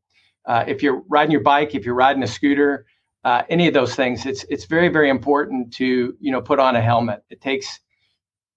Uh, 0.46 0.64
if 0.66 0.82
you're 0.82 1.02
riding 1.08 1.32
your 1.32 1.40
bike, 1.42 1.74
if 1.74 1.84
you're 1.84 1.94
riding 1.94 2.22
a 2.22 2.26
scooter, 2.26 2.86
uh, 3.24 3.42
any 3.48 3.66
of 3.66 3.74
those 3.74 3.96
things, 3.96 4.24
it's 4.24 4.44
it's 4.44 4.66
very 4.66 4.88
very 4.88 5.10
important 5.10 5.72
to 5.74 6.16
you 6.20 6.32
know 6.32 6.40
put 6.40 6.60
on 6.60 6.76
a 6.76 6.80
helmet. 6.80 7.24
It 7.30 7.40
takes 7.40 7.80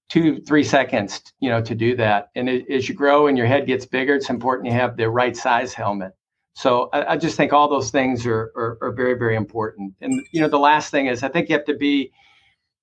two 0.10 0.42
three 0.42 0.64
seconds 0.64 1.22
you 1.40 1.50
know 1.50 1.62
to 1.62 1.74
do 1.74 1.96
that, 1.96 2.30
and 2.36 2.48
it, 2.48 2.70
as 2.70 2.88
you 2.88 2.94
grow 2.94 3.28
and 3.28 3.38
your 3.38 3.48
head 3.48 3.66
gets 3.66 3.86
bigger, 3.86 4.16
it's 4.16 4.30
important 4.30 4.68
you 4.68 4.74
have 4.74 4.96
the 4.96 5.10
right 5.10 5.36
size 5.36 5.74
helmet. 5.74 6.12
So 6.54 6.90
I, 6.94 7.14
I 7.14 7.18
just 7.18 7.38
think 7.38 7.54
all 7.54 7.70
those 7.70 7.92
things 7.92 8.26
are, 8.26 8.52
are, 8.56 8.78
are 8.82 8.92
very, 8.92 9.14
very 9.14 9.36
important. 9.36 9.94
And 10.02 10.26
you 10.32 10.42
know, 10.42 10.50
the 10.50 10.60
last 10.60 10.92
thing 10.92 11.08
is 11.08 11.24
I 11.24 11.30
think 11.30 11.50
you 11.50 11.56
have 11.56 11.66
to 11.66 11.76
be 11.76 12.12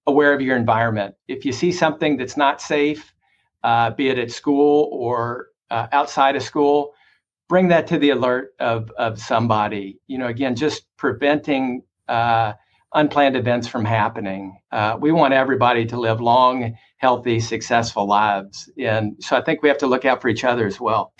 aware 0.07 0.33
of 0.33 0.41
your 0.41 0.57
environment. 0.57 1.15
If 1.29 1.45
you 1.45 1.53
see 1.53 1.73
something 1.73 2.17
that's 2.17 2.37
not 2.37 2.61
safe, 2.61 3.13
uh, 3.65 3.91
be 3.91 4.09
it 4.09 4.19
at 4.19 4.31
school 4.31 4.89
or 4.93 5.49
uh, 5.71 5.89
outside 5.93 6.37
of 6.37 6.43
school, 6.43 6.95
bring 7.49 7.69
that 7.69 7.87
to 7.89 7.99
the 7.99 8.11
alert 8.11 8.55
of 8.61 8.91
of 8.93 9.21
somebody. 9.21 9.99
You 10.07 10.19
know, 10.19 10.29
again, 10.29 10.55
just 10.55 10.85
preventing 10.97 11.83
uh, 12.09 12.53
unplanned 12.95 13.37
events 13.37 13.67
from 13.67 13.85
happening. 13.85 14.59
Uh, 14.73 14.97
we 15.01 15.13
want 15.13 15.35
everybody 15.35 15.85
to 15.87 15.99
live 15.99 16.21
long, 16.21 16.77
healthy, 16.99 17.41
successful 17.41 18.07
lives, 18.07 18.71
and 18.79 19.17
so 19.21 19.37
I 19.37 19.43
think 19.43 19.63
we 19.63 19.69
have 19.69 19.79
to 19.79 19.87
look 19.87 20.05
out 20.05 20.23
for 20.23 20.29
each 20.29 20.45
other 20.45 20.67
as 20.67 20.81
well. 20.81 21.13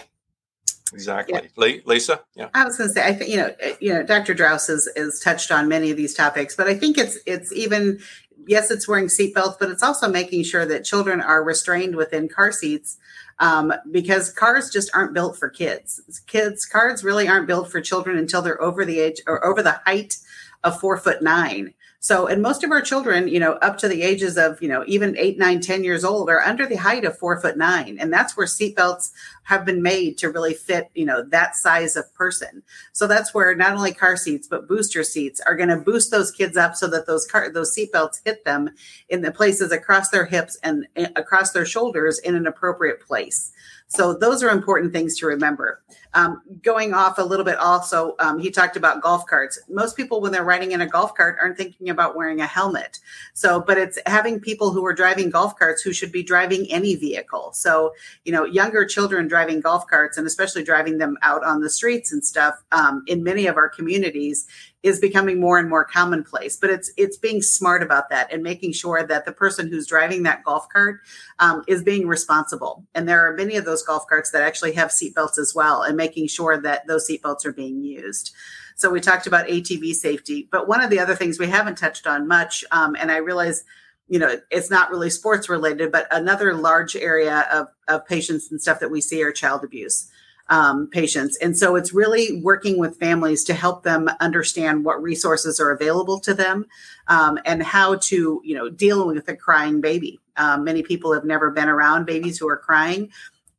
Exactly, 0.93 1.51
yeah. 1.57 1.77
Lisa. 1.85 2.21
Yeah, 2.37 2.49
I 2.55 2.65
was 2.65 2.77
going 2.77 2.89
to 2.89 2.95
say, 2.95 3.05
I 3.05 3.13
think 3.13 3.31
you 3.31 3.39
know, 3.39 3.51
eh, 3.59 3.75
you 3.81 3.93
know, 3.93 4.05
Dr. 4.05 4.35
Draus 4.35 4.69
has, 4.69 4.89
has 4.97 5.19
touched 5.19 5.51
on 5.51 5.69
many 5.69 5.91
of 5.91 5.97
these 5.97 6.15
topics, 6.15 6.55
but 6.55 6.69
I 6.69 6.75
think 6.75 6.97
it's 6.97 7.19
it's 7.27 7.53
even 7.53 7.99
yes, 8.47 8.71
it's 8.71 8.87
wearing 8.87 9.07
seatbelts, 9.07 9.59
but 9.59 9.71
it's 9.71 9.83
also 9.83 10.09
making 10.09 10.45
sure 10.45 10.65
that 10.67 10.85
children 10.85 11.21
are 11.21 11.43
restrained 11.43 11.97
within 11.97 12.29
car 12.29 12.53
seats 12.53 12.99
um, 13.39 13.73
because 13.91 14.33
cars 14.33 14.71
just 14.71 14.91
aren't 14.95 15.15
built 15.15 15.37
for 15.37 15.49
kids. 15.49 16.23
Kids, 16.27 16.65
cars 16.65 17.05
really 17.05 17.29
aren't 17.29 17.47
built 17.47 17.71
for 17.71 17.81
children 17.81 18.17
until 18.17 18.43
they're 18.43 18.63
over 18.63 18.85
the 18.85 19.01
age 19.01 19.21
or 19.27 19.45
over 19.45 19.63
the 19.63 19.81
height 19.85 20.17
of 20.65 20.81
four 20.81 20.97
foot 20.97 21.23
nine. 21.23 21.75
So, 22.07 22.29
and 22.29 22.41
most 22.41 22.63
of 22.63 22.71
our 22.71 22.83
children, 22.83 23.27
you 23.27 23.41
know, 23.41 23.55
up 23.55 23.79
to 23.79 23.89
the 23.89 24.03
ages 24.03 24.39
of, 24.39 24.63
you 24.63 24.69
know, 24.69 24.85
even 24.87 25.19
eight, 25.19 25.39
nine, 25.39 25.59
ten 25.61 25.83
years 25.83 26.05
old 26.05 26.31
are 26.31 26.41
under 26.41 26.65
the 26.65 26.77
height 26.77 27.05
of 27.05 27.19
four 27.19 27.41
foot 27.41 27.57
nine. 27.57 27.99
And 27.99 28.13
that's 28.13 28.37
where 28.37 28.47
seatbelts 28.47 29.11
have 29.43 29.65
been 29.65 29.83
made 29.83 30.17
to 30.19 30.31
really 30.31 30.55
fit, 30.55 30.89
you 30.95 31.05
know, 31.05 31.25
that 31.25 31.57
size 31.57 31.97
of 31.97 32.15
person. 32.15 32.63
So 32.93 33.09
that's 33.09 33.35
where 33.35 33.57
not 33.57 33.73
only 33.73 33.93
car 33.93 34.17
seats, 34.17 34.47
but 34.47 34.69
booster 34.69 35.03
seats 35.03 35.41
are 35.41 35.57
going 35.57 35.69
to 35.69 35.79
boost 35.79 36.13
those 36.13 36.31
kids 36.31 36.57
up 36.57 36.77
so 36.77 36.87
that 36.87 37.09
those 37.09 37.27
car, 37.27 37.51
those 37.51 37.77
seatbelts 37.77 38.21
hit 38.25 38.45
them 38.45 38.71
in 39.09 39.23
the 39.23 39.33
places 39.33 39.73
across 39.73 40.09
their 40.09 40.27
hips 40.27 40.57
and 40.63 40.87
eh, 40.95 41.09
across 41.17 41.51
their 41.51 41.67
shoulders 41.67 42.21
in 42.21 42.37
an 42.37 42.47
appropriate 42.47 43.01
place. 43.01 43.51
So 43.89 44.15
those 44.15 44.43
are 44.43 44.51
important 44.51 44.93
things 44.93 45.17
to 45.19 45.27
remember. 45.27 45.83
Um, 46.15 46.43
going 46.63 46.93
off 46.93 47.19
a 47.19 47.23
little 47.23 47.45
bit, 47.45 47.57
also, 47.57 48.17
um, 48.19 48.39
he 48.39 48.51
talked 48.51 48.77
about 48.77 49.03
golf 49.03 49.27
carts. 49.27 49.61
Most 49.69 49.97
people, 49.97 50.21
when 50.21 50.33
they're 50.33 50.45
riding 50.45 50.73
in 50.73 50.81
a 50.81 50.87
golf 50.87 51.15
cart, 51.15 51.37
aren't 51.41 51.57
thinking 51.57 51.89
about 51.89 52.17
wearing 52.17 52.41
a 52.41 52.47
helmet. 52.47 52.99
So, 53.35 53.61
but 53.61 53.79
it's 53.79 53.99
having 54.07 54.41
people 54.41 54.73
who 54.73 54.85
are 54.87 54.95
driving 54.95 55.31
golf 55.31 55.57
carts 55.57 55.83
who 55.83 55.93
should 55.93 56.11
be 56.11 56.23
driving 56.23 56.67
any 56.71 56.97
vehicle. 56.97 57.53
So, 57.53 57.93
you 58.25 58.33
know, 58.33 58.45
younger 58.45 58.85
children 58.87 59.29
driving 59.29 59.61
golf 59.61 59.87
carts 59.87 60.19
and 60.19 60.27
especially 60.27 60.65
driving 60.65 60.99
them 60.99 61.17
out 61.23 61.45
on 61.45 61.61
the 61.61 61.71
streets 61.71 62.13
and 62.13 62.25
stuff 62.25 62.65
um, 62.73 63.05
in 63.07 63.23
many 63.23 63.47
of 63.47 63.57
our 63.57 63.69
communities 63.69 64.49
is 64.87 65.01
becoming 65.01 65.41
more 65.41 65.59
and 65.59 65.69
more 65.69 65.85
commonplace. 65.85 66.57
But 66.57 66.71
it's 66.71 66.93
it's 66.97 67.17
being 67.17 67.43
smart 67.43 67.83
about 67.83 68.09
that 68.11 68.33
and 68.33 68.41
making 68.41 68.73
sure 68.73 69.05
that 69.05 69.25
the 69.25 69.33
person 69.33 69.69
who's 69.69 69.89
driving 69.89 70.23
that 70.23 70.45
golf 70.45 70.69
cart 70.73 71.01
um, 71.41 71.65
is 71.67 71.83
being 71.83 72.07
responsible. 72.07 72.87
And 72.95 73.09
there 73.09 73.27
are 73.27 73.35
many 73.35 73.57
of 73.57 73.65
those 73.65 73.83
golf 73.83 74.07
carts 74.07 74.31
that 74.31 74.43
actually 74.43 74.75
have 74.75 74.91
seatbelts 74.91 75.39
as 75.39 75.55
well, 75.57 75.83
and 75.83 75.97
making 75.97 76.29
sure 76.29 76.57
that 76.63 76.87
those 76.87 77.11
seatbelts 77.11 77.45
are 77.45 77.53
being 77.53 77.83
used. 77.83 78.33
So 78.77 78.89
we 78.89 79.01
talked 79.01 79.27
about 79.27 79.49
ATV 79.49 79.93
safety, 79.95 80.49
but 80.53 80.69
one 80.69 80.81
of 80.81 80.91
the 80.91 81.01
other 81.01 81.17
things 81.17 81.41
we 81.41 81.49
haven't 81.49 81.79
touched 81.79 82.07
on 82.07 82.29
much, 82.29 82.65
um, 82.71 82.95
and 82.95 83.11
I 83.11 83.17
realize 83.17 83.65
you 84.09 84.21
know 84.21 84.37
it's 84.53 84.71
not 84.71 84.89
really 84.91 85.11
sports 85.11 85.49
related 85.49 85.91
but 85.91 86.07
another 86.13 86.55
large 86.55 86.95
area 86.95 87.45
of, 87.53 87.67
of 87.89 88.07
patients 88.07 88.53
and 88.53 88.63
stuff 88.63 88.79
that 88.79 88.89
we 88.89 89.01
see 89.01 89.21
are 89.25 89.33
child 89.33 89.65
abuse 89.65 90.09
um, 90.49 90.89
patients. 90.89 91.37
And 91.39 91.57
so 91.57 91.77
it's 91.77 91.93
really 91.93 92.41
working 92.43 92.79
with 92.79 92.99
families 92.99 93.45
to 93.45 93.55
help 93.55 93.83
them 93.83 94.09
understand 94.21 94.85
what 94.85 95.03
resources 95.03 95.59
are 95.59 95.71
available 95.71 96.21
to 96.21 96.35
them 96.35 96.67
um, 97.09 97.39
and 97.45 97.63
how 97.63 97.97
to, 97.97 98.41
you 98.45 98.55
know, 98.55 98.69
deal 98.69 99.07
with 99.07 99.29
a 99.29 99.37
crying 99.37 99.81
baby. 99.81 100.21
Um, 100.37 100.65
many 100.65 100.83
people 100.83 101.13
have 101.15 101.25
never 101.25 101.51
been 101.51 101.69
around 101.69 102.05
babies 102.05 102.39
who 102.39 102.49
are 102.49 102.57
crying. 102.57 103.11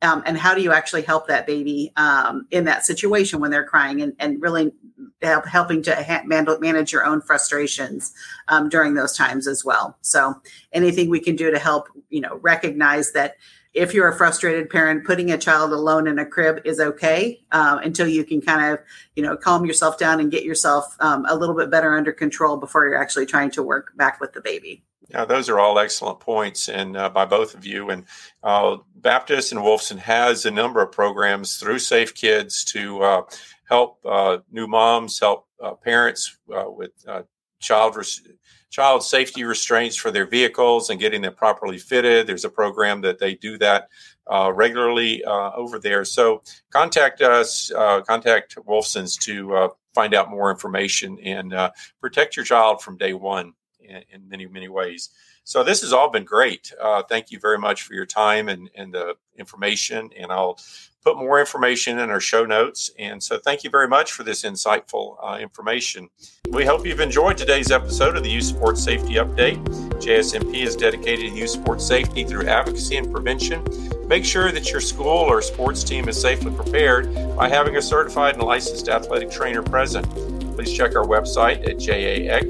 Um, 0.04 0.22
and 0.28 0.38
how 0.38 0.54
do 0.54 0.62
you 0.62 0.72
actually 0.72 1.02
help 1.02 1.28
that 1.28 1.48
baby 1.48 1.92
um, 1.98 2.46
in 2.52 2.66
that 2.66 2.86
situation 2.86 3.40
when 3.40 3.50
they're 3.50 3.66
crying 3.66 4.02
and, 4.02 4.14
and 4.20 4.40
really 4.40 4.72
help, 5.24 5.48
helping 5.48 5.82
to 5.84 6.04
ha- 6.04 6.22
manage 6.26 6.92
your 6.92 7.04
own 7.04 7.22
frustrations 7.22 8.14
um, 8.48 8.70
during 8.70 8.94
those 8.94 9.18
times 9.18 9.48
as 9.48 9.66
well 9.66 9.98
so 10.02 10.40
anything 10.72 11.10
we 11.10 11.20
can 11.20 11.36
do 11.36 11.50
to 11.50 11.58
help 11.58 11.88
you 12.10 12.22
know 12.22 12.40
recognize 12.42 13.12
that 13.14 13.36
if 13.74 13.94
you're 13.94 14.08
a 14.08 14.16
frustrated 14.16 14.70
parent, 14.70 15.06
putting 15.06 15.32
a 15.32 15.38
child 15.38 15.72
alone 15.72 16.08
in 16.08 16.20
a 16.20 16.26
crib 16.26 16.62
is 16.66 16.80
okay 16.80 17.42
uh, 17.52 17.80
until 17.84 18.08
you 18.08 18.24
can 18.24 18.42
kind 18.42 18.74
of, 18.74 18.80
you 19.16 19.24
know, 19.24 19.38
calm 19.38 19.66
yourself 19.66 19.98
down 19.98 20.20
and 20.20 20.32
get 20.32 20.44
yourself 20.44 20.96
um, 21.00 21.26
a 21.30 21.36
little 21.36 21.56
bit 21.56 21.70
better 21.70 21.96
under 21.96 22.12
control 22.12 22.58
before 22.58 22.86
you're 22.86 23.02
actually 23.02 23.26
trying 23.26 23.52
to 23.52 23.64
work 23.64 23.96
back 23.96 24.20
with 24.20 24.34
the 24.34 24.42
baby. 24.42 24.84
Yeah, 25.10 25.24
those 25.24 25.48
are 25.48 25.60
all 25.60 25.80
excellent 25.80 26.20
points, 26.20 26.68
and 26.68 26.98
uh, 26.98 27.10
by 27.10 27.26
both 27.26 27.56
of 27.56 27.66
you. 27.66 27.90
And 27.90 28.04
uh, 28.44 28.78
Baptist 28.96 29.54
and 29.54 29.62
Wolfson 29.62 30.00
has 30.00 30.46
a 30.46 30.52
number 30.52 30.82
of 30.82 30.92
programs 30.92 31.58
through 31.58 31.80
Safe 31.80 32.14
Kids 32.14 32.66
to 32.66 33.02
uh, 33.02 33.22
help 33.70 34.00
uh, 34.06 34.40
new 34.52 34.68
moms, 34.68 35.20
help 35.20 35.48
uh, 35.64 35.76
parents 35.76 36.38
with 36.48 36.92
child 37.60 37.96
res- 37.96 38.22
child 38.70 39.04
safety 39.04 39.44
restraints 39.44 39.96
for 39.96 40.12
their 40.12 40.26
vehicles 40.26 40.90
and 40.90 41.00
getting 41.00 41.22
them 41.22 41.34
properly 41.34 41.78
fitted. 41.78 42.28
There's 42.28 42.46
a 42.46 42.50
program 42.50 43.02
that 43.02 43.20
they 43.20 43.36
do 43.36 43.58
that 43.60 43.90
uh, 44.28 44.52
regularly 44.54 45.24
uh, 45.24 45.52
over 45.56 45.80
there. 45.80 46.04
So 46.04 46.44
contact 46.70 47.22
us, 47.22 47.72
uh, 47.72 48.02
contact 48.02 48.58
Wolfson's 48.66 49.16
to 49.18 49.56
uh, 49.56 49.70
find 49.94 50.14
out 50.14 50.30
more 50.30 50.52
information 50.52 51.18
and 51.24 51.54
uh, 51.54 51.72
protect 52.02 52.36
your 52.36 52.46
child 52.46 52.82
from 52.82 52.98
day 52.98 53.14
one 53.14 53.54
in, 53.80 54.04
in, 54.12 54.30
many, 54.30 54.46
many 54.46 54.68
ways. 54.68 55.10
So 55.48 55.64
this 55.64 55.80
has 55.80 55.94
all 55.94 56.10
been 56.10 56.26
great. 56.26 56.74
Uh, 56.78 57.04
thank 57.04 57.32
you 57.32 57.40
very 57.40 57.58
much 57.58 57.84
for 57.84 57.94
your 57.94 58.06
time 58.06 58.50
and, 58.50 58.70
and 58.76 58.94
the 58.94 59.16
information. 59.38 60.10
And 60.18 60.30
I'll 60.30 60.60
put 61.06 61.16
more 61.16 61.40
information 61.40 62.00
in 62.00 62.10
our 62.10 62.20
show 62.20 62.44
notes. 62.46 62.92
And 63.00 63.24
so 63.24 63.38
thank 63.38 63.64
you 63.64 63.70
very 63.70 63.88
much 63.88 64.12
for 64.12 64.24
this 64.24 64.44
insightful 64.44 65.16
uh, 65.24 65.38
information. 65.38 66.10
We 66.50 66.66
hope 66.66 66.86
you've 66.86 67.00
enjoyed 67.00 67.38
today's 67.38 67.72
episode 67.72 68.18
of 68.18 68.24
the 68.24 68.30
Youth 68.30 68.44
Sports 68.44 68.84
Safety 68.84 69.14
Update. 69.14 69.64
JSMP 70.02 70.54
is 70.54 70.76
dedicated 70.76 71.32
to 71.32 71.38
youth 71.38 71.52
sports 71.52 71.88
safety 71.88 72.26
through 72.26 72.48
advocacy 72.48 72.98
and 72.98 73.10
prevention. 73.10 73.66
Make 74.06 74.26
sure 74.26 74.52
that 74.52 74.70
your 74.70 74.82
school 74.82 75.08
or 75.08 75.42
sports 75.42 75.82
team 75.82 76.10
is 76.10 76.20
safely 76.20 76.52
prepared 76.52 77.06
by 77.38 77.48
having 77.48 77.78
a 77.78 77.82
certified 77.82 78.34
and 78.34 78.44
licensed 78.44 78.90
athletic 78.90 79.32
trainer 79.32 79.64
present. 79.64 80.06
Please 80.56 80.74
check 80.74 80.94
our 80.98 81.06
website 81.06 81.66
at 81.70 81.78
jaxsmp.com 81.78 82.48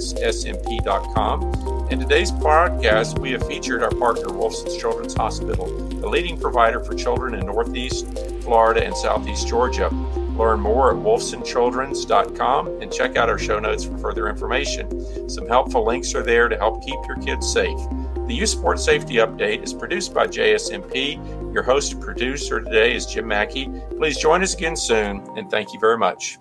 in 1.90 2.00
today's 2.00 2.32
podcast, 2.32 3.18
we 3.20 3.32
have 3.32 3.48
featured 3.48 3.82
our 3.82 3.92
partner, 3.92 4.34
Wolfson's 4.34 4.76
Children's 4.78 5.14
Hospital, 5.14 5.68
the 5.88 6.10
leading 6.10 6.38
provider 6.38 6.84
for 6.84 6.94
children 6.94 7.34
in 7.34 7.46
Northeast 7.46 8.06
Florida 8.42 8.84
and 8.84 8.96
Southeast 8.96 9.48
Georgia. 9.48 9.90
Learn 10.38 10.60
more 10.60 10.92
at 10.92 10.98
wolfsonchildrens.com 10.98 12.82
and 12.82 12.92
check 12.92 13.16
out 13.16 13.30
our 13.30 13.40
show 13.40 13.60
notes 13.60 13.86
for 13.86 13.98
further 13.98 14.28
information. 14.28 15.30
Some 15.30 15.48
helpful 15.48 15.86
links 15.86 16.14
are 16.14 16.24
there 16.24 16.50
to 16.50 16.58
help 16.58 16.84
keep 16.84 17.00
your 17.08 17.18
kids 17.18 17.52
safe. 17.52 17.80
The 18.28 18.34
Youth 18.34 18.50
Sports 18.50 18.84
Safety 18.84 19.16
Update 19.16 19.64
is 19.64 19.74
produced 19.74 20.14
by 20.14 20.28
JSMP. 20.28 21.54
Your 21.54 21.64
host 21.64 21.94
and 21.94 22.02
producer 22.02 22.60
today 22.60 22.94
is 22.96 23.06
Jim 23.06 23.28
Mackey. 23.28 23.70
Please 23.98 24.18
join 24.18 24.44
us 24.44 24.54
again 24.54 24.76
soon, 24.76 25.26
and 25.38 25.50
thank 25.50 25.74
you 25.74 25.80
very 25.80 25.98
much. 25.98 26.38